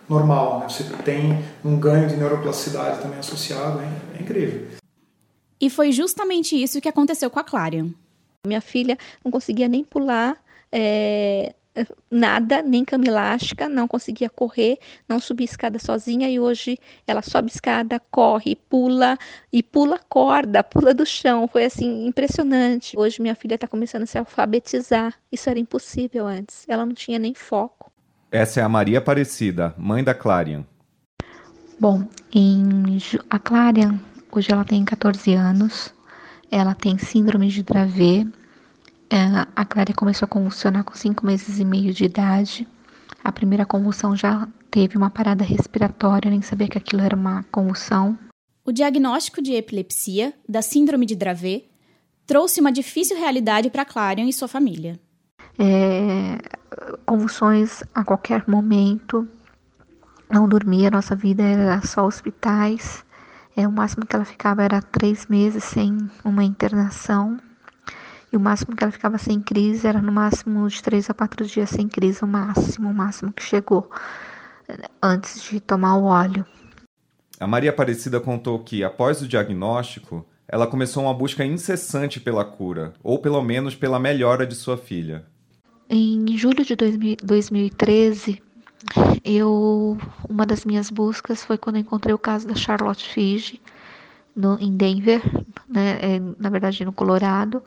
normal. 0.10 0.60
Né? 0.60 0.70
Você 0.70 0.84
tem 1.06 1.46
um 1.64 1.80
ganho 1.80 2.10
de 2.10 2.18
neuroplasticidade 2.18 3.02
também 3.02 3.20
associado, 3.20 3.82
hein? 3.82 3.90
é 4.18 4.24
incrível. 4.24 4.68
E 5.62 5.70
foi 5.70 5.92
justamente 5.92 6.62
isso 6.62 6.82
que 6.82 6.90
aconteceu 6.90 7.30
com 7.30 7.40
a 7.40 7.44
Clarion. 7.44 7.90
Minha 8.46 8.62
filha 8.62 8.98
não 9.24 9.32
conseguia 9.32 9.68
nem 9.68 9.84
pular 9.84 10.36
é, 10.72 11.54
nada, 12.10 12.62
nem 12.62 12.84
cama 12.84 13.06
elástica, 13.06 13.70
não 13.70 13.88
conseguia 13.88 14.30
correr, 14.30 14.78
não 15.08 15.20
subia 15.20 15.46
escada 15.46 15.80
sozinha 15.80 16.30
e 16.30 16.40
hoje 16.40 16.78
ela 17.08 17.22
sobe 17.22 17.50
escada, 17.50 18.00
corre, 18.12 18.56
pula 18.56 19.18
e 19.52 19.64
pula 19.64 20.00
corda, 20.10 20.64
pula 20.64 20.94
do 20.94 21.06
chão. 21.06 21.48
Foi 21.48 21.66
assim 21.66 22.06
impressionante. 22.06 22.98
Hoje 22.98 23.22
minha 23.22 23.36
filha 23.36 23.56
está 23.56 23.68
começando 23.68 24.04
a 24.04 24.06
se 24.06 24.18
alfabetizar. 24.18 25.14
Isso 25.32 25.50
era 25.50 25.60
impossível 25.60 26.28
antes. 26.28 26.66
Ela 26.68 26.86
não 26.86 26.94
tinha 26.94 27.18
nem 27.18 27.34
foco. 27.34 27.92
Essa 28.32 28.62
é 28.62 28.64
a 28.64 28.70
Maria 28.70 29.00
Aparecida, 29.00 29.74
mãe 29.78 30.04
da 30.04 30.14
Clarion. 30.14 30.64
Bom, 31.80 32.08
em 32.34 32.98
a 33.30 33.40
Clarion 33.40 33.98
hoje 34.32 34.52
ela 34.52 34.64
tem 34.64 34.84
14 34.86 35.34
anos. 35.34 35.94
Ela 36.50 36.76
tem 36.76 36.98
síndrome 36.98 37.48
de 37.48 37.64
Dravet, 37.64 38.28
a 39.56 39.66
Clara 39.66 39.94
começou 39.94 40.26
a 40.26 40.30
convulsionar 40.30 40.84
com 40.84 40.96
cinco 40.96 41.26
meses 41.26 41.60
e 41.60 41.66
meio 41.66 41.94
de 41.94 42.06
idade. 42.06 42.68
A 43.24 43.32
primeira 43.32 43.66
convulsão 43.66 44.16
já 44.16 44.48
teve 44.70 44.98
uma 44.98 45.10
parada 45.10 45.44
respiratória, 45.44 46.32
nem 46.32 46.42
sabia 46.42 46.68
que 46.68 46.78
aquilo 46.78 47.02
era 47.02 47.16
uma 47.16 47.44
convulsão. 47.52 48.18
O 48.64 48.72
diagnóstico 48.72 49.42
de 49.42 49.54
epilepsia, 49.54 50.34
da 50.48 50.62
síndrome 50.62 51.06
de 51.06 51.16
Dravet, 51.16 51.66
trouxe 52.26 52.62
uma 52.62 52.72
difícil 52.72 53.18
realidade 53.18 53.70
para 53.70 53.84
Clarion 53.84 54.28
e 54.28 54.34
sua 54.34 54.48
família. 54.48 55.00
É, 55.60 56.38
convulsões 57.06 57.84
a 57.94 58.06
qualquer 58.06 58.48
momento, 58.48 59.28
não 60.30 60.48
dormia, 60.48 60.90
nossa 60.90 61.16
vida 61.16 61.44
era 61.44 61.82
só 61.82 62.06
hospitais. 62.06 63.04
É, 63.58 63.68
o 63.68 63.72
máximo 63.72 64.06
que 64.06 64.16
ela 64.16 64.24
ficava 64.24 64.64
era 64.64 64.82
três 64.82 65.28
meses 65.28 65.66
sem 65.66 65.98
uma 66.24 66.44
internação. 66.44 67.38
E 68.32 68.38
o 68.38 68.40
máximo 68.40 68.76
que 68.76 68.84
ela 68.84 68.92
ficava 68.92 69.18
sem 69.18 69.42
crise 69.42 69.86
era 69.86 70.02
no 70.02 70.12
máximo 70.12 70.68
de 70.68 70.82
três 70.82 71.10
a 71.10 71.14
quatro 71.14 71.46
dias 71.46 71.70
sem 71.70 71.88
crise, 71.88 72.24
o 72.24 72.28
máximo, 72.28 72.90
o 72.90 72.94
máximo 72.94 73.34
que 73.34 73.44
chegou 73.44 73.90
antes 75.02 75.44
de 75.44 75.60
tomar 75.60 75.98
o 75.98 76.06
óleo. 76.06 76.46
A 77.40 77.48
Maria 77.48 77.72
Aparecida 77.72 78.20
contou 78.20 78.60
que, 78.60 78.84
após 78.84 79.22
o 79.22 79.28
diagnóstico, 79.28 80.26
ela 80.48 80.68
começou 80.68 81.04
uma 81.04 81.14
busca 81.14 81.44
incessante 81.44 82.20
pela 82.20 82.46
cura, 82.46 82.94
ou 83.04 83.20
pelo 83.20 83.42
menos 83.42 83.76
pela 83.76 84.00
melhora 84.00 84.46
de 84.46 84.56
sua 84.56 84.78
filha. 84.78 85.26
Em 85.90 86.38
julho 86.38 86.64
de 86.64 86.76
2013, 86.76 88.42
eu 89.24 89.98
uma 90.30 90.46
das 90.46 90.66
minhas 90.66 90.90
buscas 90.90 91.44
foi 91.44 91.58
quando 91.58 91.78
encontrei 91.78 92.14
o 92.14 92.20
caso 92.20 92.48
da 92.48 92.56
Charlotte 92.56 93.08
Figi 93.10 93.62
no, 94.36 94.58
em 94.60 94.76
Denver, 94.76 95.22
né, 95.68 96.00
é, 96.02 96.22
na 96.40 96.50
verdade 96.50 96.86
no 96.86 96.94
Colorado, 96.94 97.62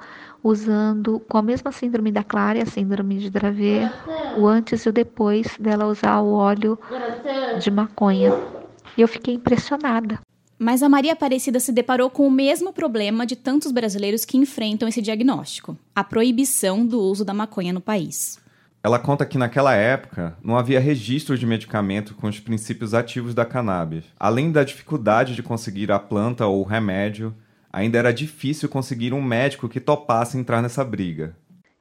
usando 0.44 1.20
com 1.26 1.38
a 1.38 1.42
mesma 1.42 1.72
síndrome 1.72 2.12
da 2.12 2.22
Clara, 2.22 2.62
a 2.62 2.66
síndrome 2.66 3.16
de 3.16 3.30
Dravet, 3.30 3.90
o 4.36 4.46
antes 4.46 4.84
e 4.84 4.88
o 4.90 4.92
depois 4.92 5.56
dela 5.58 5.86
usar 5.86 6.20
o 6.20 6.34
óleo 6.34 6.78
de 7.58 7.70
maconha. 7.70 8.34
E 8.94 9.00
eu 9.00 9.08
fiquei 9.08 9.34
impressionada. 9.34 10.20
Mas 10.58 10.82
a 10.82 10.88
Maria 10.88 11.14
Aparecida 11.14 11.58
se 11.58 11.72
deparou 11.72 12.10
com 12.10 12.26
o 12.26 12.30
mesmo 12.30 12.72
problema 12.72 13.26
de 13.26 13.34
tantos 13.34 13.72
brasileiros 13.72 14.24
que 14.24 14.36
enfrentam 14.36 14.86
esse 14.86 15.00
diagnóstico: 15.02 15.76
a 15.96 16.04
proibição 16.04 16.86
do 16.86 17.00
uso 17.00 17.24
da 17.24 17.34
maconha 17.34 17.72
no 17.72 17.80
país. 17.80 18.38
Ela 18.82 18.98
conta 18.98 19.24
que 19.24 19.38
naquela 19.38 19.74
época 19.74 20.36
não 20.44 20.58
havia 20.58 20.78
registro 20.78 21.38
de 21.38 21.46
medicamento 21.46 22.14
com 22.14 22.28
os 22.28 22.38
princípios 22.38 22.92
ativos 22.92 23.32
da 23.32 23.46
cannabis. 23.46 24.04
Além 24.20 24.52
da 24.52 24.62
dificuldade 24.62 25.34
de 25.34 25.42
conseguir 25.42 25.90
a 25.90 25.98
planta 25.98 26.46
ou 26.46 26.60
o 26.60 26.64
remédio, 26.64 27.34
ainda 27.74 27.98
era 27.98 28.12
difícil 28.12 28.68
conseguir 28.68 29.12
um 29.12 29.20
médico 29.20 29.68
que 29.68 29.80
topasse 29.80 30.38
entrar 30.38 30.62
nessa 30.62 30.84
briga. 30.84 31.36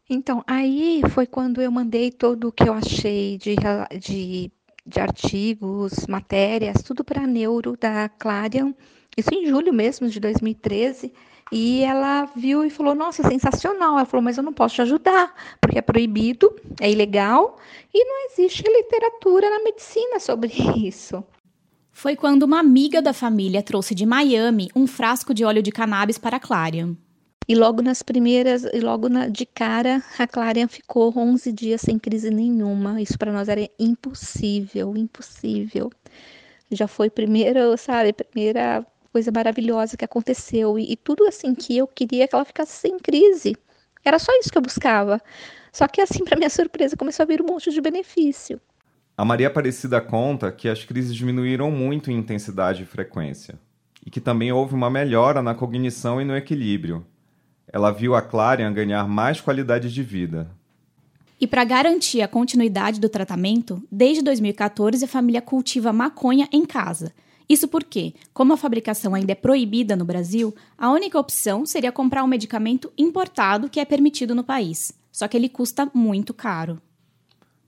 Então, 0.09 0.43
aí 0.47 1.01
foi 1.09 1.27
quando 1.27 1.61
eu 1.61 1.71
mandei 1.71 2.11
todo 2.11 2.47
o 2.47 2.51
que 2.51 2.67
eu 2.67 2.73
achei 2.73 3.37
de, 3.37 3.55
de, 3.99 4.51
de 4.85 4.99
artigos, 4.99 6.07
matérias, 6.07 6.81
tudo 6.81 7.03
para 7.03 7.21
a 7.21 7.27
Neuro 7.27 7.77
da 7.79 8.09
Clarion, 8.09 8.73
isso 9.15 9.33
em 9.33 9.45
julho 9.45 9.71
mesmo 9.71 10.09
de 10.09 10.19
2013. 10.19 11.13
E 11.51 11.83
ela 11.83 12.25
viu 12.35 12.65
e 12.65 12.69
falou: 12.69 12.95
Nossa, 12.95 13.21
sensacional. 13.29 13.97
Ela 13.97 14.05
falou: 14.05 14.23
Mas 14.23 14.37
eu 14.37 14.43
não 14.43 14.53
posso 14.53 14.75
te 14.75 14.81
ajudar, 14.81 15.35
porque 15.61 15.77
é 15.77 15.81
proibido, 15.81 16.55
é 16.81 16.89
ilegal 16.89 17.57
e 17.93 18.03
não 18.03 18.25
existe 18.25 18.63
literatura 18.63 19.47
na 19.49 19.63
medicina 19.63 20.19
sobre 20.19 20.51
isso. 20.75 21.23
Foi 21.93 22.15
quando 22.15 22.43
uma 22.43 22.59
amiga 22.59 23.01
da 23.01 23.13
família 23.13 23.61
trouxe 23.61 23.93
de 23.93 24.05
Miami 24.05 24.67
um 24.75 24.87
frasco 24.87 25.33
de 25.33 25.45
óleo 25.45 25.61
de 25.61 25.71
cannabis 25.71 26.17
para 26.17 26.39
Clarion. 26.39 26.95
E 27.47 27.55
logo 27.55 27.81
nas 27.81 28.01
primeiras, 28.01 28.63
e 28.63 28.79
logo 28.79 29.07
na, 29.07 29.27
de 29.27 29.45
cara, 29.45 30.03
a 30.17 30.25
Clarion 30.25 30.67
ficou 30.67 31.13
11 31.15 31.51
dias 31.51 31.81
sem 31.81 31.99
crise 31.99 32.29
nenhuma. 32.29 32.99
Isso 33.01 33.17
para 33.17 33.31
nós 33.31 33.47
era 33.47 33.69
impossível, 33.79 34.97
impossível. 34.97 35.91
Já 36.71 36.87
foi 36.87 37.09
primeiro, 37.09 37.77
sabe, 37.77 38.11
primeira 38.11 38.85
coisa 39.11 39.31
maravilhosa 39.31 39.95
que 39.95 40.03
aconteceu 40.03 40.79
e, 40.79 40.93
e 40.93 40.95
tudo 40.97 41.25
assim 41.27 41.53
que 41.53 41.77
eu 41.77 41.85
queria 41.85 42.27
que 42.27 42.33
ela 42.33 42.43
ficasse 42.43 42.73
sem 42.73 42.97
crise. 42.97 43.55
Era 44.03 44.17
só 44.17 44.31
isso 44.39 44.51
que 44.51 44.57
eu 44.57 44.61
buscava. 44.61 45.21
Só 45.71 45.87
que 45.87 46.01
assim, 46.01 46.23
para 46.23 46.37
minha 46.37 46.49
surpresa, 46.49 46.97
começou 46.97 47.23
a 47.23 47.27
vir 47.27 47.41
um 47.41 47.45
monte 47.45 47.71
de 47.71 47.79
benefício. 47.79 48.59
A 49.15 49.23
Maria 49.23 49.45
Aparecida 49.45 50.01
conta 50.01 50.51
que 50.51 50.67
as 50.67 50.83
crises 50.83 51.13
diminuíram 51.13 51.69
muito 51.69 52.09
em 52.09 52.17
intensidade 52.17 52.81
e 52.81 52.85
frequência, 52.85 53.59
e 54.03 54.09
que 54.09 54.19
também 54.19 54.51
houve 54.51 54.73
uma 54.73 54.89
melhora 54.89 55.39
na 55.39 55.53
cognição 55.53 56.19
e 56.19 56.25
no 56.25 56.35
equilíbrio. 56.35 57.05
Ela 57.71 57.91
viu 57.91 58.15
a 58.15 58.23
Clarion 58.23 58.73
ganhar 58.73 59.07
mais 59.07 59.39
qualidade 59.39 59.93
de 59.93 60.01
vida. 60.01 60.49
E 61.39 61.45
para 61.45 61.63
garantir 61.63 62.23
a 62.23 62.27
continuidade 62.27 62.99
do 62.99 63.07
tratamento, 63.07 63.83
desde 63.91 64.23
2014 64.23 65.05
a 65.05 65.07
família 65.07 65.41
cultiva 65.41 65.93
maconha 65.93 66.49
em 66.51 66.65
casa, 66.65 67.13
isso 67.47 67.67
porque, 67.67 68.15
como 68.33 68.53
a 68.53 68.57
fabricação 68.57 69.13
ainda 69.13 69.33
é 69.33 69.35
proibida 69.35 69.95
no 69.95 70.05
Brasil, 70.05 70.55
a 70.75 70.89
única 70.89 71.19
opção 71.19 71.67
seria 71.67 71.91
comprar 71.91 72.23
um 72.23 72.27
medicamento 72.27 72.91
importado 72.97 73.69
que 73.69 73.79
é 73.79 73.85
permitido 73.85 74.33
no 74.33 74.43
país. 74.43 74.91
Só 75.11 75.27
que 75.27 75.37
ele 75.37 75.49
custa 75.49 75.87
muito 75.93 76.33
caro. 76.33 76.81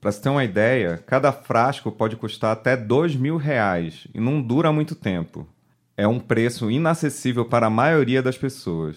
Para 0.05 0.11
se 0.11 0.21
ter 0.21 0.29
uma 0.29 0.43
ideia, 0.43 1.03
cada 1.07 1.31
frasco 1.31 1.91
pode 1.91 2.15
custar 2.15 2.51
até 2.51 2.77
dois 2.77 3.15
mil 3.15 3.37
reais 3.37 4.05
e 4.13 4.19
não 4.19 4.39
dura 4.39 4.71
muito 4.71 4.93
tempo. 4.93 5.47
É 5.97 6.07
um 6.07 6.19
preço 6.19 6.69
inacessível 6.69 7.43
para 7.43 7.65
a 7.65 7.71
maioria 7.71 8.21
das 8.21 8.37
pessoas. 8.37 8.95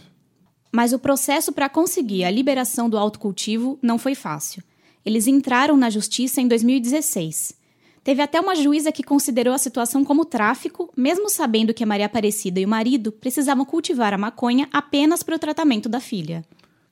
Mas 0.70 0.92
o 0.92 0.98
processo 0.98 1.50
para 1.50 1.66
conseguir 1.66 2.24
a 2.24 2.30
liberação 2.30 2.90
do 2.90 2.98
autocultivo 2.98 3.78
não 3.80 3.96
foi 3.96 4.14
fácil. 4.14 4.62
Eles 5.02 5.26
entraram 5.26 5.78
na 5.78 5.88
justiça 5.88 6.42
em 6.42 6.46
2016 6.46 7.56
Teve 8.04 8.20
até 8.20 8.38
uma 8.38 8.54
juíza 8.54 8.92
que 8.92 9.02
considerou 9.02 9.54
a 9.54 9.58
situação 9.58 10.04
como 10.04 10.26
tráfico, 10.26 10.92
mesmo 10.94 11.30
sabendo 11.30 11.72
que 11.72 11.82
a 11.82 11.86
Maria 11.86 12.04
Aparecida 12.04 12.60
e 12.60 12.66
o 12.66 12.68
marido 12.68 13.12
precisavam 13.12 13.64
cultivar 13.64 14.12
a 14.12 14.18
maconha 14.18 14.68
apenas 14.70 15.22
para 15.22 15.36
o 15.36 15.38
tratamento 15.38 15.88
da 15.88 16.00
filha. 16.00 16.44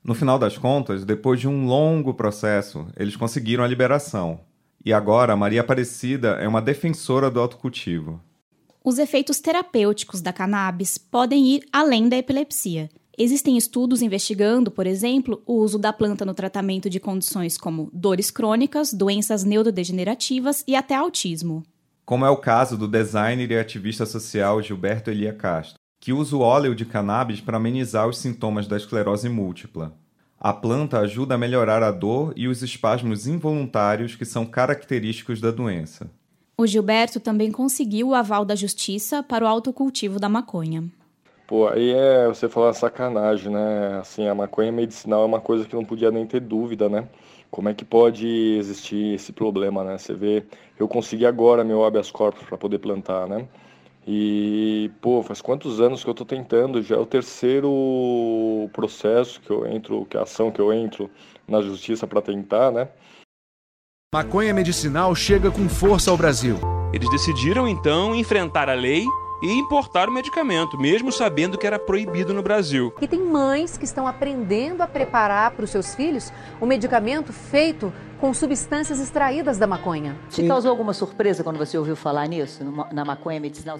No 0.06 0.14
final 0.14 0.38
das 0.38 0.56
contas, 0.56 1.04
depois 1.04 1.40
de 1.40 1.48
um 1.48 1.66
longo 1.66 2.14
processo, 2.14 2.86
eles 2.96 3.16
conseguiram 3.16 3.64
a 3.64 3.66
liberação. 3.66 4.38
E 4.84 4.92
agora 4.92 5.32
a 5.32 5.36
Maria 5.36 5.62
Aparecida 5.62 6.36
é 6.40 6.46
uma 6.46 6.62
defensora 6.62 7.28
do 7.28 7.40
autocultivo. 7.40 8.20
Os 8.84 8.98
efeitos 8.98 9.40
terapêuticos 9.40 10.22
da 10.22 10.32
cannabis 10.32 10.96
podem 10.96 11.48
ir 11.48 11.64
além 11.72 12.08
da 12.08 12.16
epilepsia. 12.16 12.88
Existem 13.18 13.56
estudos 13.56 14.00
investigando, 14.00 14.70
por 14.70 14.86
exemplo, 14.86 15.42
o 15.44 15.54
uso 15.54 15.76
da 15.76 15.92
planta 15.92 16.24
no 16.24 16.34
tratamento 16.34 16.88
de 16.88 17.00
condições 17.00 17.58
como 17.58 17.90
dores 17.92 18.30
crônicas, 18.30 18.92
doenças 18.92 19.42
neurodegenerativas 19.42 20.62
e 20.68 20.76
até 20.76 20.94
autismo. 20.94 21.64
Como 22.04 22.24
é 22.24 22.30
o 22.30 22.36
caso 22.36 22.78
do 22.78 22.86
designer 22.86 23.50
e 23.50 23.58
ativista 23.58 24.06
social 24.06 24.62
Gilberto 24.62 25.10
Elia 25.10 25.32
Castro, 25.32 25.75
que 26.06 26.12
usa 26.12 26.36
o 26.36 26.40
óleo 26.40 26.72
de 26.72 26.84
cannabis 26.84 27.40
para 27.40 27.56
amenizar 27.56 28.06
os 28.08 28.18
sintomas 28.18 28.68
da 28.68 28.76
esclerose 28.76 29.28
múltipla. 29.28 29.92
A 30.38 30.52
planta 30.52 31.00
ajuda 31.00 31.34
a 31.34 31.38
melhorar 31.38 31.82
a 31.82 31.90
dor 31.90 32.32
e 32.36 32.46
os 32.46 32.62
espasmos 32.62 33.26
involuntários 33.26 34.14
que 34.14 34.24
são 34.24 34.46
característicos 34.46 35.40
da 35.40 35.50
doença. 35.50 36.08
O 36.56 36.64
Gilberto 36.64 37.18
também 37.18 37.50
conseguiu 37.50 38.10
o 38.10 38.14
aval 38.14 38.44
da 38.44 38.54
justiça 38.54 39.20
para 39.20 39.44
o 39.44 39.48
autocultivo 39.48 40.20
da 40.20 40.28
maconha. 40.28 40.84
Pô, 41.44 41.66
aí 41.66 41.90
é 41.90 42.28
você 42.28 42.48
falar 42.48 42.72
sacanagem, 42.72 43.50
né? 43.50 43.98
Assim, 44.00 44.28
a 44.28 44.34
maconha 44.34 44.70
medicinal 44.70 45.22
é 45.22 45.26
uma 45.26 45.40
coisa 45.40 45.64
que 45.64 45.74
não 45.74 45.84
podia 45.84 46.12
nem 46.12 46.24
ter 46.24 46.38
dúvida, 46.38 46.88
né? 46.88 47.08
Como 47.50 47.68
é 47.68 47.74
que 47.74 47.84
pode 47.84 48.28
existir 48.56 49.16
esse 49.16 49.32
problema, 49.32 49.82
né? 49.82 49.98
Você 49.98 50.14
vê, 50.14 50.44
eu 50.78 50.86
consegui 50.86 51.26
agora 51.26 51.64
meu 51.64 51.84
habeas 51.84 52.12
corpus 52.12 52.44
para 52.44 52.56
poder 52.56 52.78
plantar, 52.78 53.26
né? 53.26 53.48
E, 54.06 54.90
pô, 55.00 55.20
faz 55.22 55.40
quantos 55.40 55.80
anos 55.80 56.04
que 56.04 56.08
eu 56.08 56.14
tô 56.14 56.24
tentando? 56.24 56.80
Já 56.80 56.94
é 56.94 56.98
o 56.98 57.04
terceiro 57.04 58.70
processo 58.72 59.40
que 59.40 59.50
eu 59.50 59.66
entro, 59.66 60.06
que 60.06 60.16
é 60.16 60.20
a 60.20 60.22
ação 60.22 60.50
que 60.50 60.60
eu 60.60 60.72
entro 60.72 61.10
na 61.48 61.60
justiça 61.60 62.06
para 62.06 62.22
tentar, 62.22 62.70
né? 62.70 62.88
Maconha 64.14 64.54
medicinal 64.54 65.12
chega 65.14 65.50
com 65.50 65.68
força 65.68 66.10
ao 66.10 66.16
Brasil. 66.16 66.56
Eles 66.92 67.10
decidiram 67.10 67.66
então 67.66 68.14
enfrentar 68.14 68.68
a 68.68 68.74
lei 68.74 69.04
e 69.42 69.52
importar 69.52 70.08
o 70.08 70.12
medicamento, 70.12 70.78
mesmo 70.78 71.12
sabendo 71.12 71.58
que 71.58 71.66
era 71.66 71.78
proibido 71.78 72.32
no 72.32 72.42
Brasil. 72.42 72.94
E 73.00 73.08
tem 73.08 73.20
mães 73.20 73.76
que 73.76 73.84
estão 73.84 74.06
aprendendo 74.06 74.82
a 74.82 74.86
preparar 74.86 75.50
para 75.50 75.64
os 75.64 75.70
seus 75.70 75.94
filhos 75.94 76.32
o 76.60 76.66
medicamento 76.66 77.32
feito 77.32 77.92
com 78.20 78.32
substâncias 78.32 78.98
extraídas 78.98 79.58
da 79.58 79.66
maconha. 79.66 80.16
Te 80.30 80.46
causou 80.46 80.70
alguma 80.70 80.92
surpresa 80.92 81.44
quando 81.44 81.58
você 81.58 81.76
ouviu 81.76 81.96
falar 81.96 82.26
nisso, 82.26 82.64
na 82.92 83.04
maconha 83.04 83.40
medicinal? 83.40 83.78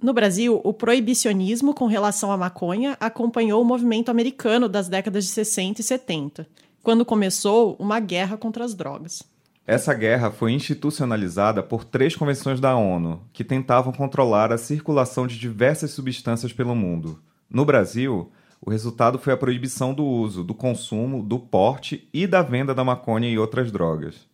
No 0.00 0.12
Brasil, 0.12 0.60
o 0.62 0.72
proibicionismo 0.72 1.74
com 1.74 1.86
relação 1.86 2.30
à 2.30 2.36
maconha 2.36 2.96
acompanhou 3.00 3.62
o 3.62 3.64
movimento 3.64 4.10
americano 4.10 4.68
das 4.68 4.88
décadas 4.88 5.24
de 5.24 5.30
60 5.30 5.80
e 5.80 5.84
70, 5.84 6.46
quando 6.82 7.04
começou 7.04 7.74
uma 7.78 7.98
guerra 7.98 8.36
contra 8.36 8.64
as 8.64 8.74
drogas. 8.74 9.22
Essa 9.66 9.94
guerra 9.94 10.30
foi 10.30 10.52
institucionalizada 10.52 11.62
por 11.62 11.84
três 11.84 12.14
convenções 12.14 12.60
da 12.60 12.76
ONU, 12.76 13.22
que 13.32 13.42
tentavam 13.42 13.94
controlar 13.94 14.52
a 14.52 14.58
circulação 14.58 15.26
de 15.26 15.38
diversas 15.38 15.92
substâncias 15.92 16.52
pelo 16.52 16.74
mundo. 16.74 17.18
No 17.48 17.64
Brasil, 17.64 18.30
o 18.66 18.70
resultado 18.70 19.18
foi 19.18 19.32
a 19.32 19.36
proibição 19.36 19.92
do 19.92 20.04
uso, 20.04 20.42
do 20.42 20.54
consumo, 20.54 21.22
do 21.22 21.38
porte 21.38 22.08
e 22.12 22.26
da 22.26 22.40
venda 22.40 22.74
da 22.74 22.82
maconha 22.82 23.28
e 23.28 23.38
outras 23.38 23.70
drogas. 23.70 24.26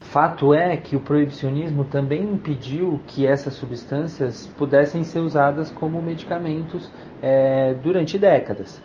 Fato 0.00 0.54
é 0.54 0.76
que 0.76 0.94
o 0.94 1.00
proibicionismo 1.00 1.84
também 1.84 2.22
impediu 2.22 3.00
que 3.06 3.26
essas 3.26 3.54
substâncias 3.54 4.46
pudessem 4.58 5.02
ser 5.02 5.20
usadas 5.20 5.70
como 5.70 6.00
medicamentos 6.00 6.88
é, 7.20 7.74
durante 7.74 8.18
décadas. 8.18 8.80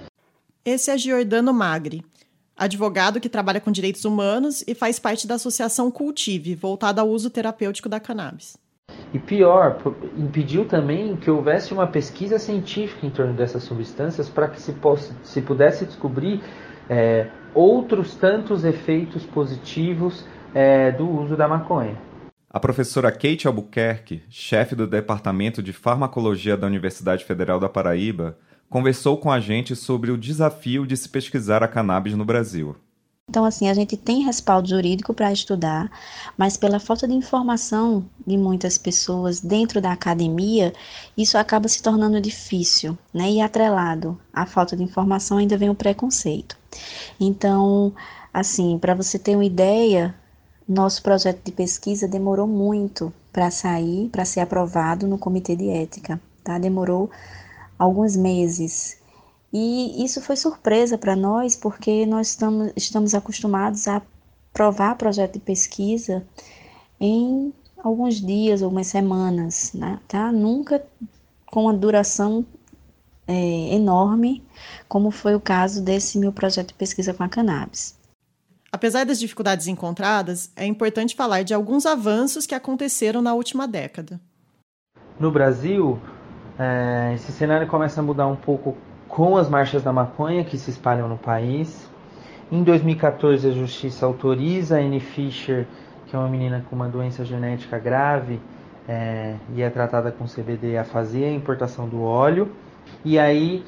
Esse 0.65 0.89
é 0.89 0.97
Giordano 0.97 1.53
Magri, 1.53 2.03
advogado 2.55 3.19
que 3.19 3.29
trabalha 3.29 3.61
com 3.61 3.71
direitos 3.71 4.03
humanos 4.03 4.63
e 4.67 4.73
faz 4.73 4.99
parte 4.99 5.27
da 5.27 5.35
associação 5.35 5.91
Cultive, 5.91 6.55
voltada 6.55 7.01
ao 7.01 7.09
uso 7.09 7.29
terapêutico 7.29 7.89
da 7.89 7.99
cannabis. 7.99 8.57
E 9.13 9.19
pior, 9.19 9.77
impediu 10.17 10.65
também 10.65 11.15
que 11.15 11.31
houvesse 11.31 11.73
uma 11.73 11.87
pesquisa 11.87 12.37
científica 12.37 13.05
em 13.05 13.09
torno 13.09 13.33
dessas 13.33 13.63
substâncias 13.63 14.27
para 14.27 14.49
que 14.49 14.61
se, 14.61 14.73
possa, 14.73 15.15
se 15.23 15.41
pudesse 15.41 15.85
descobrir 15.85 16.41
é, 16.89 17.27
outros 17.53 18.15
tantos 18.15 18.65
efeitos 18.65 19.25
positivos 19.25 20.25
é, 20.53 20.91
do 20.91 21.09
uso 21.09 21.37
da 21.37 21.47
maconha. 21.47 21.97
A 22.49 22.59
professora 22.59 23.11
Kate 23.11 23.47
Albuquerque, 23.47 24.23
chefe 24.29 24.75
do 24.75 24.87
Departamento 24.87 25.61
de 25.61 25.71
Farmacologia 25.71 26.57
da 26.57 26.67
Universidade 26.67 27.23
Federal 27.23 27.59
da 27.59 27.69
Paraíba, 27.69 28.37
conversou 28.69 29.17
com 29.17 29.31
a 29.31 29.39
gente 29.39 29.75
sobre 29.75 30.11
o 30.11 30.17
desafio 30.17 30.85
de 30.85 30.97
se 30.97 31.07
pesquisar 31.07 31.63
a 31.63 31.67
cannabis 31.67 32.15
no 32.15 32.25
Brasil. 32.25 32.75
Então, 33.29 33.43
assim, 33.43 33.67
a 33.67 33.73
gente 33.73 33.97
tem 33.97 34.23
respaldo 34.23 34.69
jurídico 34.69 35.13
para 35.13 35.33
estudar, 35.33 35.91
mas 36.37 36.55
pela 36.55 36.79
falta 36.79 37.05
de 37.05 37.13
informação 37.13 38.05
de 38.25 38.37
muitas 38.37 38.77
pessoas 38.77 39.41
dentro 39.41 39.81
da 39.81 39.91
academia, 39.91 40.73
isso 41.17 41.37
acaba 41.37 41.67
se 41.67 41.83
tornando 41.83 42.21
difícil, 42.21 42.97
né? 43.13 43.29
E 43.29 43.41
atrelado 43.41 44.17
à 44.31 44.45
falta 44.45 44.77
de 44.77 44.83
informação 44.83 45.39
ainda 45.39 45.57
vem 45.57 45.69
o 45.69 45.75
preconceito. 45.75 46.57
Então, 47.19 47.93
assim, 48.33 48.79
para 48.79 48.95
você 48.95 49.19
ter 49.19 49.35
uma 49.35 49.43
ideia, 49.43 50.15
nosso 50.65 51.03
projeto 51.03 51.43
de 51.43 51.51
pesquisa 51.51 52.07
demorou 52.07 52.47
muito 52.47 53.13
para 53.33 53.51
sair, 53.51 54.07
para 54.07 54.23
ser 54.23 54.39
aprovado 54.39 55.05
no 55.05 55.17
comitê 55.17 55.53
de 55.53 55.69
ética, 55.69 56.17
tá? 56.45 56.57
Demorou 56.57 57.11
alguns 57.77 58.15
meses. 58.15 58.97
E 59.51 60.03
isso 60.03 60.21
foi 60.21 60.35
surpresa 60.35 60.97
para 60.97 61.15
nós, 61.15 61.55
porque 61.55 62.05
nós 62.05 62.29
estamos, 62.29 62.71
estamos 62.75 63.13
acostumados 63.13 63.87
a 63.87 64.01
provar 64.53 64.95
projeto 64.95 65.33
de 65.33 65.39
pesquisa 65.39 66.25
em 66.99 67.53
alguns 67.77 68.15
dias, 68.15 68.61
algumas 68.61 68.87
semanas, 68.87 69.71
né? 69.73 69.99
tá? 70.07 70.31
Nunca 70.31 70.83
com 71.45 71.63
uma 71.63 71.73
duração 71.73 72.45
é, 73.27 73.73
enorme, 73.73 74.43
como 74.87 75.11
foi 75.11 75.35
o 75.35 75.39
caso 75.39 75.81
desse 75.83 76.17
meu 76.17 76.31
projeto 76.31 76.69
de 76.69 76.73
pesquisa 76.73 77.13
com 77.13 77.23
a 77.23 77.29
cannabis. 77.29 77.97
Apesar 78.71 79.05
das 79.05 79.19
dificuldades 79.19 79.67
encontradas, 79.67 80.51
é 80.55 80.65
importante 80.65 81.15
falar 81.15 81.43
de 81.43 81.53
alguns 81.53 81.85
avanços 81.85 82.45
que 82.45 82.53
aconteceram 82.53 83.21
na 83.21 83.33
última 83.33 83.67
década. 83.67 84.19
No 85.19 85.31
Brasil, 85.31 85.99
é, 86.59 87.13
esse 87.15 87.31
cenário 87.31 87.67
começa 87.67 88.01
a 88.01 88.03
mudar 88.03 88.27
um 88.27 88.35
pouco 88.35 88.77
com 89.17 89.35
as 89.35 89.49
marchas 89.49 89.81
da 89.81 89.91
maconha 89.91 90.43
que 90.43 90.59
se 90.59 90.69
espalham 90.69 91.09
no 91.09 91.17
país. 91.17 91.89
Em 92.51 92.61
2014, 92.61 93.47
a 93.47 93.51
justiça 93.51 94.05
autoriza 94.05 94.77
a 94.77 94.79
Annie 94.79 94.99
Fisher, 94.99 95.65
que 96.05 96.15
é 96.15 96.19
uma 96.19 96.29
menina 96.29 96.63
com 96.69 96.75
uma 96.75 96.87
doença 96.87 97.25
genética 97.25 97.79
grave 97.79 98.39
é, 98.87 99.33
e 99.55 99.63
é 99.63 99.71
tratada 99.71 100.11
com 100.11 100.25
CBD, 100.25 100.77
a 100.77 100.83
fazer 100.83 101.25
a 101.25 101.31
importação 101.31 101.89
do 101.89 102.03
óleo. 102.03 102.51
E 103.03 103.17
aí, 103.17 103.65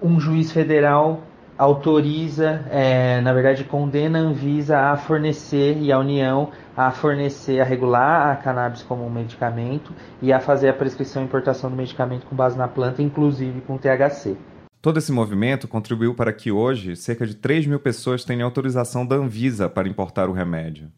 um 0.00 0.20
juiz 0.20 0.52
federal 0.52 1.22
autoriza, 1.58 2.64
é, 2.70 3.20
na 3.20 3.32
verdade, 3.32 3.64
condena 3.64 4.20
a 4.20 4.22
Anvisa 4.22 4.78
a 4.78 4.96
fornecer 4.96 5.76
e 5.76 5.90
a 5.90 5.98
União 5.98 6.50
a 6.76 6.92
fornecer, 6.92 7.60
a 7.60 7.64
regular 7.64 8.30
a 8.30 8.36
cannabis 8.36 8.84
como 8.84 9.04
um 9.04 9.10
medicamento 9.10 9.92
e 10.22 10.32
a 10.32 10.38
fazer 10.38 10.68
a 10.68 10.72
prescrição 10.72 11.20
e 11.20 11.24
importação 11.24 11.68
do 11.68 11.74
medicamento 11.74 12.26
com 12.26 12.36
base 12.36 12.56
na 12.56 12.68
planta, 12.68 13.02
inclusive 13.02 13.60
com 13.62 13.76
THC. 13.76 14.36
Todo 14.84 14.98
esse 14.98 15.10
movimento 15.10 15.66
contribuiu 15.66 16.14
para 16.14 16.30
que 16.30 16.52
hoje 16.52 16.94
cerca 16.94 17.26
de 17.26 17.34
3 17.34 17.66
mil 17.66 17.80
pessoas 17.80 18.22
tenham 18.22 18.44
autorização 18.44 19.06
da 19.06 19.16
Anvisa 19.16 19.66
para 19.66 19.88
importar 19.88 20.28
o 20.28 20.32
remédio. 20.34 20.92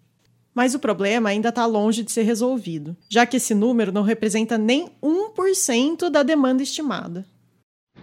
Mas 0.52 0.74
o 0.74 0.80
problema 0.80 1.28
ainda 1.28 1.50
está 1.50 1.64
longe 1.66 2.02
de 2.02 2.10
ser 2.10 2.24
resolvido, 2.24 2.96
já 3.08 3.24
que 3.24 3.36
esse 3.36 3.54
número 3.54 3.92
não 3.92 4.02
representa 4.02 4.58
nem 4.58 4.88
1% 5.00 6.10
da 6.10 6.24
demanda 6.24 6.64
estimada. 6.64 7.24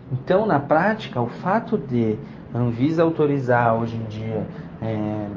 Então, 0.09 0.45
na 0.45 0.57
prática, 0.57 1.19
o 1.19 1.27
fato 1.27 1.77
de 1.77 2.17
a 2.53 2.59
Anvisa 2.59 3.03
autorizar 3.03 3.77
hoje 3.77 3.97
em 3.97 4.05
dia 4.05 4.47
é, 4.81 5.27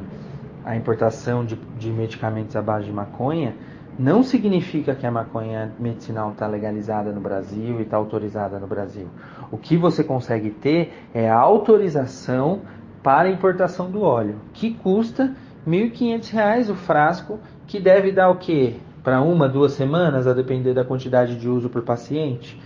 a 0.65 0.77
importação 0.77 1.45
de, 1.45 1.57
de 1.77 1.91
medicamentos 1.91 2.55
à 2.55 2.63
base 2.63 2.87
de 2.87 2.93
maconha, 2.93 3.53
não 3.99 4.23
significa 4.23 4.95
que 4.95 5.07
a 5.07 5.11
maconha 5.11 5.73
medicinal 5.79 6.33
está 6.33 6.47
legalizada 6.47 7.13
no 7.13 7.21
Brasil 7.21 7.79
e 7.79 7.83
está 7.83 7.97
autorizada 7.97 8.59
no 8.59 8.67
Brasil. 8.67 9.09
O 9.51 9.57
que 9.57 9.77
você 9.77 10.05
consegue 10.05 10.51
ter 10.51 10.93
é 11.15 11.31
a 11.31 11.39
autorização 11.39 12.61
para 13.03 13.31
importação 13.31 13.91
do 13.91 14.03
óleo, 14.03 14.37
que 14.53 14.75
custa 14.75 15.35
R$ 15.67 15.91
1.500 15.91 16.71
o 16.71 16.75
frasco, 16.75 17.39
que 17.67 17.81
deve 17.81 18.13
dar 18.13 18.29
o 18.29 18.37
quê? 18.37 18.75
Para 19.03 19.23
uma, 19.23 19.49
duas 19.49 19.73
semanas, 19.73 20.27
a 20.27 20.35
depender 20.35 20.75
da 20.75 20.85
quantidade 20.85 21.37
de 21.37 21.49
uso 21.49 21.71
por 21.71 21.83
paciente. 21.83 22.61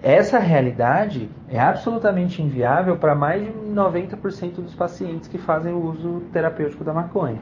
Essa 0.00 0.38
realidade 0.38 1.28
é 1.48 1.58
absolutamente 1.58 2.40
inviável 2.42 2.96
para 2.96 3.14
mais 3.14 3.42
de 3.42 3.50
90% 3.50 4.56
dos 4.56 4.74
pacientes 4.74 5.28
que 5.28 5.38
fazem 5.38 5.72
o 5.72 5.90
uso 5.90 6.22
terapêutico 6.32 6.84
da 6.84 6.92
maconha. 6.92 7.40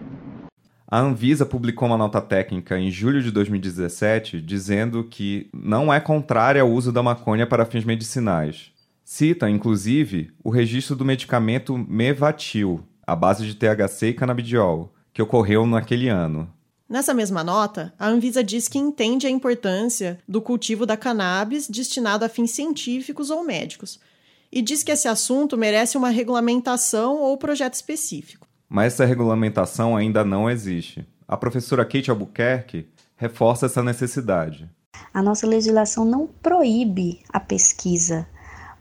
A 0.92 1.00
Anvisa 1.00 1.46
publicou 1.46 1.88
uma 1.88 1.96
nota 1.96 2.20
técnica 2.20 2.78
em 2.78 2.90
julho 2.90 3.22
de 3.22 3.30
2017 3.30 4.42
dizendo 4.42 5.02
que 5.02 5.48
não 5.50 5.90
é 5.90 5.98
contrária 5.98 6.60
ao 6.60 6.70
uso 6.70 6.92
da 6.92 7.02
maconha 7.02 7.46
para 7.46 7.64
fins 7.64 7.82
medicinais. 7.82 8.70
Cita, 9.02 9.48
inclusive, 9.48 10.30
o 10.44 10.50
registro 10.50 10.94
do 10.94 11.02
medicamento 11.02 11.78
Mevatil, 11.78 12.86
à 13.06 13.16
base 13.16 13.46
de 13.46 13.54
THC 13.54 14.08
e 14.08 14.12
canabidiol, 14.12 14.92
que 15.14 15.22
ocorreu 15.22 15.64
naquele 15.64 16.10
ano. 16.10 16.52
Nessa 16.86 17.14
mesma 17.14 17.42
nota, 17.42 17.94
a 17.98 18.06
Anvisa 18.06 18.44
diz 18.44 18.68
que 18.68 18.78
entende 18.78 19.26
a 19.26 19.30
importância 19.30 20.18
do 20.28 20.42
cultivo 20.42 20.84
da 20.84 20.94
cannabis 20.94 21.70
destinado 21.70 22.22
a 22.22 22.28
fins 22.28 22.50
científicos 22.50 23.30
ou 23.30 23.42
médicos, 23.42 23.98
e 24.52 24.60
diz 24.60 24.82
que 24.82 24.92
esse 24.92 25.08
assunto 25.08 25.56
merece 25.56 25.96
uma 25.96 26.10
regulamentação 26.10 27.16
ou 27.16 27.38
projeto 27.38 27.72
específico. 27.72 28.51
Mas 28.72 28.94
essa 28.94 29.04
regulamentação 29.04 29.94
ainda 29.94 30.24
não 30.24 30.48
existe. 30.48 31.06
A 31.28 31.36
professora 31.36 31.84
Kate 31.84 32.10
Albuquerque 32.10 32.88
reforça 33.16 33.66
essa 33.66 33.82
necessidade. 33.82 34.66
A 35.12 35.20
nossa 35.20 35.46
legislação 35.46 36.06
não 36.06 36.26
proíbe 36.26 37.20
a 37.30 37.38
pesquisa, 37.38 38.26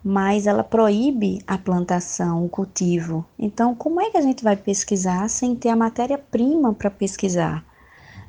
mas 0.02 0.48
ela 0.48 0.64
proíbe 0.64 1.44
a 1.46 1.58
plantação, 1.58 2.46
o 2.46 2.48
cultivo. 2.48 3.26
Então, 3.38 3.76
como 3.76 4.00
é 4.00 4.10
que 4.10 4.18
a 4.18 4.22
gente 4.22 4.46
vai 4.46 4.56
pesquisar 4.56 5.28
sem 5.28 5.58
ter 5.58 5.68
a 5.68 5.76
matéria-prima 5.76 6.74
para 6.74 6.90
pesquisar? 6.90 7.62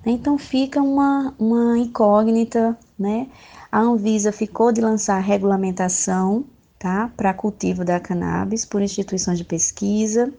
Então 0.04 0.36
fica 0.36 0.82
uma, 0.82 1.32
uma 1.38 1.78
incógnita, 1.78 2.76
né? 2.98 3.28
A 3.70 3.78
Anvisa 3.78 4.32
ficou 4.32 4.72
de 4.72 4.80
lançar 4.80 5.20
regulamentação, 5.20 6.44
tá, 6.76 7.08
para 7.16 7.32
cultivo 7.32 7.84
da 7.84 8.00
cannabis 8.00 8.64
por 8.64 8.82
instituições 8.82 9.38
de 9.38 9.44
pesquisa 9.44 10.34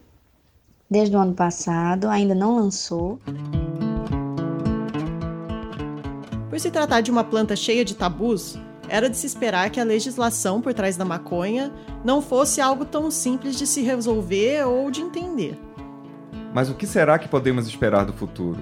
desde 0.93 1.17
o 1.17 1.19
ano 1.19 1.33
passado, 1.33 2.07
ainda 2.07 2.35
não 2.35 2.55
lançou. 2.55 3.19
Por 6.51 6.59
se 6.59 6.69
tratar 6.69 7.01
de 7.01 7.09
uma 7.09 7.23
planta 7.23 7.55
cheia 7.55 7.83
de 7.83 7.95
tabus, 7.95 8.59
era 8.87 9.09
de 9.09 9.17
se 9.17 9.25
esperar 9.25 9.71
que 9.71 9.79
a 9.79 9.83
legislação 9.83 10.61
por 10.61 10.71
trás 10.71 10.95
da 10.95 11.03
maconha 11.03 11.73
não 12.05 12.21
fosse 12.21 12.61
algo 12.61 12.85
tão 12.85 13.09
simples 13.09 13.57
de 13.57 13.65
se 13.65 13.81
resolver 13.81 14.67
ou 14.67 14.91
de 14.91 15.01
entender. 15.01 15.57
Mas 16.53 16.69
o 16.69 16.75
que 16.75 16.85
será 16.85 17.17
que 17.17 17.27
podemos 17.27 17.65
esperar 17.65 18.05
do 18.05 18.13
futuro? 18.13 18.59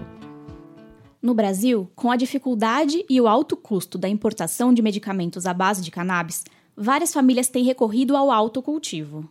No 1.21 1.33
Brasil, 1.33 1.91
com 1.97 2.09
a 2.09 2.15
dificuldade 2.15 3.03
e 3.09 3.19
o 3.19 3.27
alto 3.27 3.57
custo 3.57 3.97
da 3.97 4.07
importação 4.07 4.73
de 4.73 4.81
medicamentos 4.81 5.45
à 5.45 5.53
base 5.53 5.81
de 5.81 5.91
cannabis, 5.91 6.45
várias 6.77 7.11
famílias 7.11 7.49
têm 7.49 7.65
recorrido 7.65 8.15
ao 8.15 8.31
autocultivo. 8.31 9.29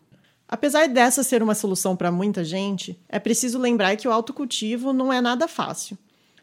Apesar 0.52 0.88
dessa 0.88 1.22
ser 1.22 1.44
uma 1.44 1.54
solução 1.54 1.94
para 1.94 2.10
muita 2.10 2.42
gente, 2.42 3.00
é 3.08 3.20
preciso 3.20 3.56
lembrar 3.56 3.94
que 3.94 4.08
o 4.08 4.10
autocultivo 4.10 4.92
não 4.92 5.12
é 5.12 5.20
nada 5.20 5.46
fácil. 5.46 5.96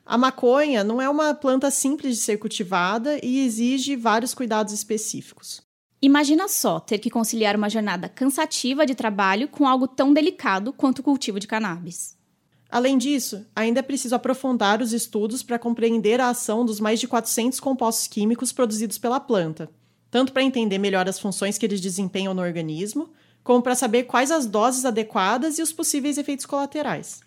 A 0.06 0.18
maconha 0.18 0.82
não 0.82 1.02
é 1.02 1.10
uma 1.10 1.34
planta 1.34 1.70
simples 1.70 2.16
de 2.16 2.22
ser 2.22 2.38
cultivada 2.38 3.20
e 3.22 3.46
exige 3.46 3.98
vários 3.98 4.34
cuidados 4.34 4.72
específicos. 4.72 5.62
Imagina 6.02 6.48
só 6.48 6.80
ter 6.80 7.00
que 7.00 7.10
conciliar 7.10 7.58
uma 7.58 7.70
jornada 7.70 8.08
cansativa 8.08 8.86
de 8.86 8.96
trabalho 8.96 9.50
com 9.50 9.68
algo 9.68 9.90
tão 9.90 10.14
delicado 10.14 10.72
quanto 10.72 11.00
o 11.00 11.04
cultivo 11.04 11.38
de 11.38 11.48
cannabis. 11.48 12.16
Além 12.70 12.98
disso, 12.98 13.46
ainda 13.54 13.82
é 13.82 13.84
preciso 13.84 14.16
aprofundar 14.16 14.82
os 14.82 14.94
estudos 14.94 15.44
para 15.44 15.60
compreender 15.60 16.22
a 16.22 16.30
ação 16.30 16.66
dos 16.66 16.80
mais 16.80 17.02
de 17.02 17.10
400 17.10 17.60
compostos 17.60 18.08
químicos 18.08 18.54
produzidos 18.54 18.98
pela 18.98 19.20
planta, 19.20 19.70
tanto 20.10 20.32
para 20.32 20.44
entender 20.44 20.78
melhor 20.78 21.10
as 21.10 21.20
funções 21.20 21.58
que 21.58 21.66
eles 21.66 21.82
desempenham 21.82 22.34
no 22.34 22.42
organismo, 22.42 23.10
como 23.48 23.62
para 23.62 23.76
saber 23.76 24.04
quais 24.04 24.30
as 24.30 24.46
doses 24.46 24.84
adequadas 24.84 25.58
e 25.58 25.62
os 25.62 25.72
possíveis 25.72 26.18
efeitos 26.18 26.46
colaterais. 26.46 27.22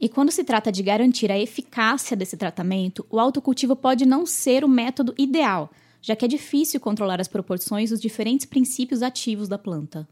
E 0.00 0.08
quando 0.08 0.32
se 0.32 0.42
trata 0.42 0.72
de 0.72 0.82
garantir 0.82 1.30
a 1.30 1.38
eficácia 1.38 2.16
desse 2.16 2.34
tratamento, 2.34 3.04
o 3.10 3.20
autocultivo 3.20 3.76
pode 3.76 4.06
não 4.06 4.24
ser 4.24 4.64
o 4.64 4.68
método 4.68 5.14
ideal, 5.18 5.70
já 6.00 6.16
que 6.16 6.24
é 6.24 6.28
difícil 6.28 6.80
controlar 6.80 7.20
as 7.20 7.28
proporções 7.28 7.90
dos 7.90 8.00
diferentes 8.00 8.46
princípios 8.46 9.02
ativos 9.02 9.48
da 9.48 9.58
planta. 9.58 10.08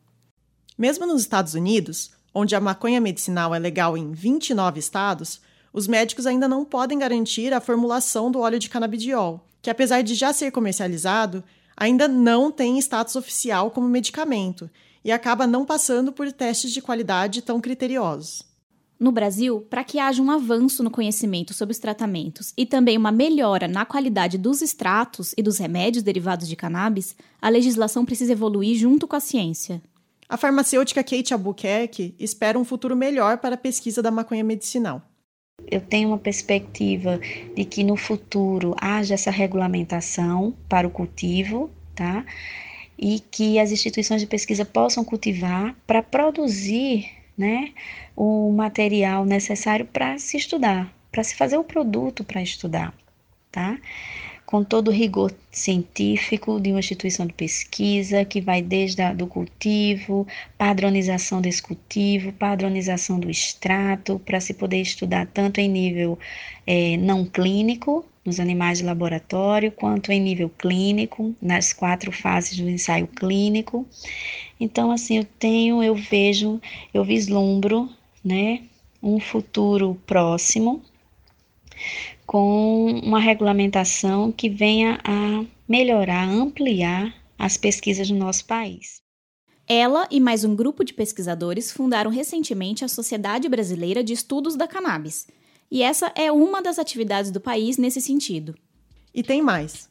Mesmo 0.77 1.07
nos 1.07 1.23
Estados 1.23 1.55
Unidos, 1.55 2.11
onde 2.35 2.55
a 2.55 2.61
maconha 2.61 3.01
medicinal 3.01 3.55
é 3.55 3.59
legal 3.59 3.97
em 3.97 4.13
29 4.13 4.79
estados, 4.79 5.41
os 5.73 5.89
médicos 5.89 6.27
ainda 6.27 6.47
não 6.47 6.63
podem 6.63 6.99
garantir 6.99 7.55
a 7.55 7.61
formulação 7.61 8.31
do 8.31 8.41
óleo 8.41 8.59
de 8.59 8.69
canabidiol, 8.69 9.43
que 9.63 9.71
apesar 9.71 10.03
de 10.03 10.15
já 10.15 10.31
ser 10.31 10.51
comercializado, 10.51 11.43
ainda 11.75 12.07
não 12.07 12.53
tem 12.53 12.79
status 12.79 13.17
oficial 13.17 13.71
como 13.71 13.89
medicamento 13.89 14.69
e 15.05 15.13
acaba 15.13 15.47
não 15.47 15.65
passando 15.65 16.13
por 16.13 16.33
testes 16.33 16.73
de 16.73 16.81
qualidade 16.81 17.43
tão 17.43 17.61
criteriosos. 17.61 18.43
No 18.99 19.13
Brasil, 19.13 19.61
para 19.69 19.85
que 19.85 19.99
haja 19.99 20.23
um 20.23 20.31
avanço 20.31 20.83
no 20.83 20.91
conhecimento 20.91 21.53
sobre 21.53 21.73
os 21.73 21.79
tratamentos 21.79 22.55
e 22.57 22.65
também 22.65 22.97
uma 22.97 23.13
melhora 23.13 23.69
na 23.69 23.85
qualidade 23.85 24.39
dos 24.39 24.63
extratos 24.63 25.35
e 25.37 25.43
dos 25.43 25.59
remédios 25.59 26.03
derivados 26.03 26.49
de 26.49 26.57
cannabis, 26.57 27.15
a 27.43 27.49
legislação 27.49 28.05
precisa 28.05 28.33
evoluir 28.33 28.79
junto 28.79 29.07
com 29.07 29.17
a 29.17 29.21
ciência. 29.21 29.83
A 30.29 30.37
farmacêutica 30.37 31.05
Kate 31.05 31.35
Albuquerque 31.35 32.15
espera 32.19 32.59
um 32.59 32.65
futuro 32.65 32.97
melhor 32.97 33.39
para 33.39 33.57
a 33.57 33.59
pesquisa 33.59 34.01
da 34.01 34.11
maconha 34.11 34.45
medicinal. 34.45 35.03
Eu 35.71 35.81
tenho 35.81 36.09
uma 36.09 36.19
perspectiva 36.19 37.21
de 37.55 37.65
que 37.65 37.85
no 37.85 37.97
futuro 37.97 38.75
haja 38.81 39.15
essa 39.15 39.31
regulamentação 39.31 40.55
para 40.69 40.87
o 40.87 40.91
cultivo, 40.91 41.71
tá? 41.95 42.25
E 42.99 43.21
que 43.21 43.59
as 43.59 43.73
instituições 43.73 44.21
de 44.21 44.27
pesquisa 44.27 44.65
possam 44.65 45.05
cultivar 45.05 45.75
para 45.87 46.03
produzir 46.03 47.11
né, 47.37 47.73
o 48.17 48.53
material 48.53 49.25
necessário 49.25 49.87
para 49.87 50.19
se 50.19 50.37
estudar, 50.37 50.93
para 51.11 51.25
se 51.25 51.35
fazer 51.35 51.57
o 51.57 51.65
produto 51.65 52.23
para 52.25 52.43
estudar, 52.43 52.95
tá? 53.51 53.79
Com 54.55 54.63
todo 54.63 54.87
o 54.87 54.93
rigor 54.93 55.35
científico 55.51 56.61
de 56.61 56.71
uma 56.71 56.79
instituição 56.79 57.27
de 57.27 57.33
pesquisa 57.33 58.25
que 58.25 58.41
vai 58.41 58.63
desde 58.63 59.03
a, 59.03 59.13
do 59.13 59.27
cultivo, 59.27 60.29
padronização 60.57 61.41
desse 61.41 61.61
cultivo, 61.61 62.33
padronização 62.33 63.19
do 63.19 63.29
extrato, 63.29 64.21
para 64.25 64.39
se 64.39 64.55
poder 64.55 64.81
estudar 64.81 65.27
tanto 65.27 65.59
em 65.59 65.69
nível 65.69 66.17
é, 66.65 66.97
não 66.99 67.27
clínico, 67.27 68.07
nos 68.25 68.39
animais 68.39 68.79
de 68.79 68.85
laboratório, 68.85 69.73
quanto 69.73 70.13
em 70.13 70.21
nível 70.21 70.49
clínico, 70.49 71.35
nas 71.43 71.73
quatro 71.73 72.13
fases 72.13 72.57
do 72.57 72.71
ensaio 72.71 73.09
clínico. 73.09 73.85
Então, 74.61 74.93
assim, 74.93 75.19
eu 75.19 75.25
tenho, 75.25 75.83
eu 75.83 75.97
vejo, 75.97 76.61
eu 76.95 77.03
vislumbro, 77.03 77.91
né, 78.25 78.63
um 79.03 79.19
futuro 79.19 80.01
próximo 80.07 80.81
com 82.27 82.87
uma 83.03 83.19
regulamentação 83.19 84.33
que 84.33 84.49
venha 84.49 84.99
a 85.05 85.45
melhorar, 85.69 86.29
ampliar 86.29 87.15
as 87.39 87.57
pesquisas 87.57 88.11
no 88.11 88.19
nosso 88.19 88.45
país. 88.47 89.03
Ela 89.67 90.07
e 90.11 90.21
mais 90.21 90.45
um 90.45 90.55
grupo 90.55 90.85
de 90.85 90.93
pesquisadores 90.93 91.73
fundaram 91.73 92.11
recentemente 92.11 92.85
a 92.85 92.89
Sociedade 92.89 93.49
Brasileira 93.49 94.05
de 94.05 94.13
Estudos 94.13 94.57
da 94.57 94.69
Cannabis, 94.69 95.27
e 95.71 95.83
essa 95.83 96.13
é 96.15 96.31
uma 96.31 96.63
das 96.63 96.79
atividades 96.79 97.31
do 97.31 97.41
país 97.41 97.79
nesse 97.79 98.01
sentido. 98.01 98.55
E 99.15 99.23
tem 99.23 99.41
mais. 99.41 99.89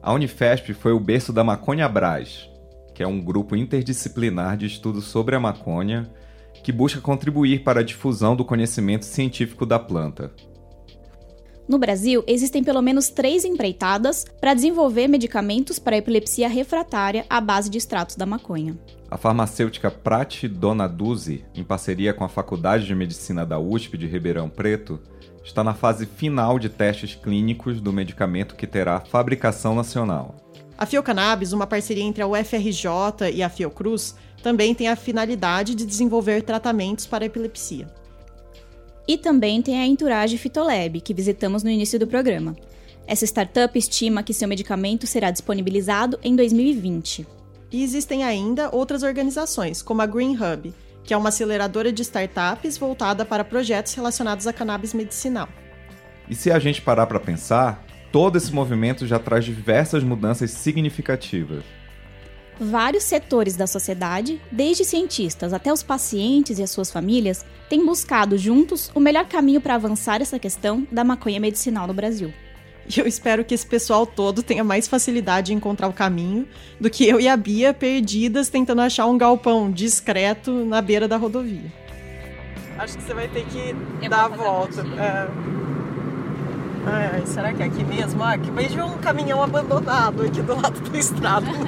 A 0.00 0.12
Unifesp 0.12 0.72
foi 0.74 0.92
o 0.92 1.00
berço 1.00 1.32
da 1.32 1.42
Maconha 1.42 1.88
Brás, 1.88 2.48
que 2.94 3.02
é 3.02 3.06
um 3.06 3.20
grupo 3.20 3.56
interdisciplinar 3.56 4.56
de 4.56 4.66
estudos 4.66 5.04
sobre 5.04 5.34
a 5.34 5.40
maconha 5.40 6.10
que 6.62 6.72
busca 6.72 7.00
contribuir 7.00 7.62
para 7.62 7.80
a 7.80 7.82
difusão 7.82 8.34
do 8.34 8.44
conhecimento 8.44 9.04
científico 9.04 9.66
da 9.66 9.78
planta. 9.78 10.32
No 11.68 11.78
Brasil, 11.78 12.24
existem 12.26 12.64
pelo 12.64 12.80
menos 12.80 13.10
três 13.10 13.44
empreitadas 13.44 14.24
para 14.40 14.54
desenvolver 14.54 15.06
medicamentos 15.06 15.78
para 15.78 15.98
epilepsia 15.98 16.48
refratária 16.48 17.26
à 17.28 17.42
base 17.42 17.68
de 17.68 17.76
extratos 17.76 18.16
da 18.16 18.24
maconha. 18.24 18.78
A 19.10 19.18
farmacêutica 19.18 19.90
Prati 19.90 20.48
Donaduzzi, 20.48 21.44
em 21.54 21.62
parceria 21.62 22.14
com 22.14 22.24
a 22.24 22.28
Faculdade 22.28 22.86
de 22.86 22.94
Medicina 22.94 23.44
da 23.44 23.58
USP 23.58 23.98
de 23.98 24.06
Ribeirão 24.06 24.48
Preto, 24.48 24.98
está 25.44 25.62
na 25.62 25.74
fase 25.74 26.06
final 26.06 26.58
de 26.58 26.70
testes 26.70 27.14
clínicos 27.14 27.82
do 27.82 27.92
medicamento 27.92 28.56
que 28.56 28.66
terá 28.66 29.00
fabricação 29.00 29.74
nacional. 29.74 30.36
A 30.78 30.86
Fiocannabis, 30.86 31.52
uma 31.52 31.66
parceria 31.66 32.04
entre 32.04 32.22
a 32.22 32.26
UFRJ 32.26 33.30
e 33.34 33.42
a 33.42 33.50
Fiocruz, 33.50 34.14
também 34.42 34.74
tem 34.74 34.88
a 34.88 34.96
finalidade 34.96 35.74
de 35.74 35.84
desenvolver 35.84 36.42
tratamentos 36.42 37.06
para 37.06 37.26
epilepsia. 37.26 37.88
E 39.08 39.16
também 39.16 39.62
tem 39.62 39.80
a 39.80 39.86
Entourage 39.86 40.36
Fitolab, 40.36 41.00
que 41.00 41.14
visitamos 41.14 41.62
no 41.62 41.70
início 41.70 41.98
do 41.98 42.06
programa. 42.06 42.54
Essa 43.06 43.24
startup 43.24 43.76
estima 43.78 44.22
que 44.22 44.34
seu 44.34 44.46
medicamento 44.46 45.06
será 45.06 45.30
disponibilizado 45.30 46.18
em 46.22 46.36
2020. 46.36 47.26
E 47.72 47.82
existem 47.82 48.22
ainda 48.22 48.68
outras 48.70 49.02
organizações, 49.02 49.80
como 49.80 50.02
a 50.02 50.06
Green 50.06 50.36
Hub, 50.36 50.74
que 51.02 51.14
é 51.14 51.16
uma 51.16 51.30
aceleradora 51.30 51.90
de 51.90 52.02
startups 52.02 52.76
voltada 52.76 53.24
para 53.24 53.42
projetos 53.42 53.94
relacionados 53.94 54.46
a 54.46 54.52
cannabis 54.52 54.92
medicinal. 54.92 55.48
E 56.28 56.34
se 56.34 56.50
a 56.50 56.58
gente 56.58 56.82
parar 56.82 57.06
para 57.06 57.18
pensar, 57.18 57.82
todo 58.12 58.36
esse 58.36 58.52
movimento 58.52 59.06
já 59.06 59.18
traz 59.18 59.42
diversas 59.42 60.04
mudanças 60.04 60.50
significativas. 60.50 61.64
Vários 62.60 63.04
setores 63.04 63.54
da 63.54 63.68
sociedade, 63.68 64.40
desde 64.50 64.84
cientistas 64.84 65.52
até 65.52 65.72
os 65.72 65.82
pacientes 65.82 66.58
e 66.58 66.62
as 66.62 66.70
suas 66.70 66.90
famílias, 66.90 67.44
têm 67.68 67.86
buscado 67.86 68.36
juntos 68.36 68.90
o 68.94 69.00
melhor 69.00 69.26
caminho 69.26 69.60
para 69.60 69.76
avançar 69.76 70.20
essa 70.20 70.40
questão 70.40 70.86
da 70.90 71.04
maconha 71.04 71.38
medicinal 71.38 71.86
no 71.86 71.94
Brasil. 71.94 72.32
E 72.88 72.98
eu 72.98 73.06
espero 73.06 73.44
que 73.44 73.54
esse 73.54 73.66
pessoal 73.66 74.04
todo 74.06 74.42
tenha 74.42 74.64
mais 74.64 74.88
facilidade 74.88 75.52
em 75.52 75.56
encontrar 75.56 75.88
o 75.88 75.92
caminho 75.92 76.48
do 76.80 76.90
que 76.90 77.06
eu 77.06 77.20
e 77.20 77.28
a 77.28 77.36
Bia 77.36 77.72
perdidas 77.72 78.48
tentando 78.48 78.80
achar 78.80 79.06
um 79.06 79.18
galpão 79.18 79.70
discreto 79.70 80.64
na 80.64 80.80
beira 80.80 81.06
da 81.06 81.16
rodovia. 81.16 81.72
Acho 82.78 82.96
que 82.96 83.02
você 83.04 83.14
vai 83.14 83.28
ter 83.28 83.44
que 83.46 83.74
eu 84.02 84.10
dar 84.10 84.24
a 84.24 84.28
volta. 84.28 84.82
Ai, 86.86 87.10
ai, 87.14 87.26
será 87.26 87.52
que 87.52 87.62
é 87.62 87.66
aqui 87.66 87.84
mesmo? 87.84 88.22
Ah, 88.22 88.38
que 88.38 88.50
vejo 88.50 88.82
um 88.82 88.98
caminhão 88.98 89.42
abandonado 89.42 90.22
aqui 90.22 90.40
do 90.42 90.54
lado 90.54 90.80
da 90.80 90.98
estrada 90.98 91.46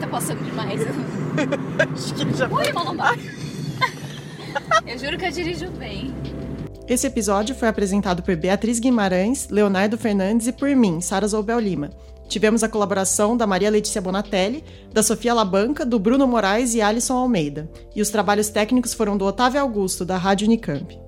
Tá 0.00 0.06
passando 0.06 0.44
demais. 0.44 0.80
Acho 0.80 2.14
que 2.14 2.36
já 2.36 2.48
Oi, 2.48 2.72
Malomba. 2.72 3.16
Eu 4.86 4.98
juro 4.98 5.18
que 5.18 5.26
eu 5.26 5.30
dirijo 5.30 5.70
bem. 5.72 6.14
Esse 6.86 7.06
episódio 7.06 7.54
foi 7.54 7.68
apresentado 7.68 8.22
por 8.22 8.34
Beatriz 8.34 8.78
Guimarães, 8.78 9.48
Leonardo 9.50 9.98
Fernandes 9.98 10.46
e 10.46 10.52
por 10.52 10.74
mim, 10.74 11.00
Sara 11.00 11.28
Zoubel 11.28 11.58
Lima. 11.58 11.90
Tivemos 12.28 12.62
a 12.62 12.68
colaboração 12.68 13.36
da 13.36 13.46
Maria 13.46 13.70
Letícia 13.70 14.00
Bonatelli, 14.00 14.62
da 14.92 15.02
Sofia 15.02 15.34
Labanca, 15.34 15.84
do 15.84 15.98
Bruno 15.98 16.26
Moraes 16.26 16.74
e 16.74 16.80
Alisson 16.80 17.14
Almeida. 17.14 17.68
E 17.94 18.02
os 18.02 18.10
trabalhos 18.10 18.50
técnicos 18.50 18.94
foram 18.94 19.16
do 19.16 19.24
Otávio 19.24 19.60
Augusto, 19.60 20.04
da 20.04 20.16
Rádio 20.16 20.46
Unicamp. 20.46 21.07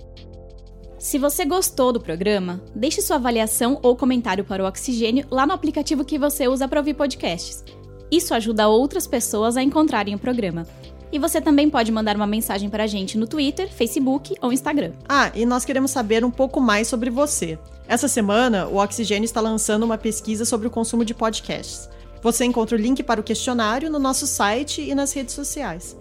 Se 1.01 1.17
você 1.17 1.47
gostou 1.47 1.95
do 1.95 1.99
programa, 1.99 2.61
deixe 2.75 3.01
sua 3.01 3.17
avaliação 3.17 3.79
ou 3.83 3.97
comentário 3.97 4.45
para 4.45 4.63
o 4.63 4.67
Oxigênio 4.67 5.27
lá 5.31 5.47
no 5.47 5.55
aplicativo 5.55 6.05
que 6.05 6.19
você 6.19 6.47
usa 6.47 6.69
para 6.69 6.79
ouvir 6.79 6.93
podcasts. 6.93 7.65
Isso 8.11 8.35
ajuda 8.35 8.69
outras 8.69 9.07
pessoas 9.07 9.57
a 9.57 9.63
encontrarem 9.63 10.15
o 10.15 10.19
programa. 10.19 10.67
E 11.11 11.19
você 11.19 11.41
também 11.41 11.71
pode 11.71 11.91
mandar 11.91 12.17
uma 12.17 12.27
mensagem 12.27 12.69
para 12.69 12.85
a 12.85 12.87
gente 12.87 13.17
no 13.17 13.27
Twitter, 13.27 13.73
Facebook 13.73 14.35
ou 14.43 14.53
Instagram. 14.53 14.93
Ah, 15.09 15.33
e 15.35 15.47
nós 15.47 15.65
queremos 15.65 15.91
saber 15.91 16.23
um 16.23 16.31
pouco 16.31 16.61
mais 16.61 16.87
sobre 16.87 17.09
você. 17.09 17.59
Essa 17.89 18.07
semana, 18.07 18.69
o 18.69 18.77
Oxigênio 18.77 19.25
está 19.25 19.41
lançando 19.41 19.85
uma 19.85 19.97
pesquisa 19.97 20.45
sobre 20.45 20.69
o 20.69 20.71
consumo 20.71 21.03
de 21.03 21.15
podcasts. 21.15 21.89
Você 22.23 22.45
encontra 22.45 22.77
o 22.77 22.81
link 22.81 23.03
para 23.03 23.23
o 23.23 23.25
questionário 23.25 23.91
no 23.91 23.99
nosso 23.99 24.27
site 24.27 24.83
e 24.83 24.95
nas 24.95 25.15
redes 25.15 25.35
sociais. 25.35 25.97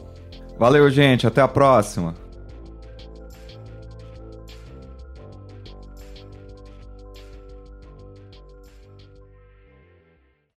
Valeu, 0.57 0.89
gente. 0.89 1.25
Até 1.25 1.39
a 1.39 1.47
próxima. 1.47 2.13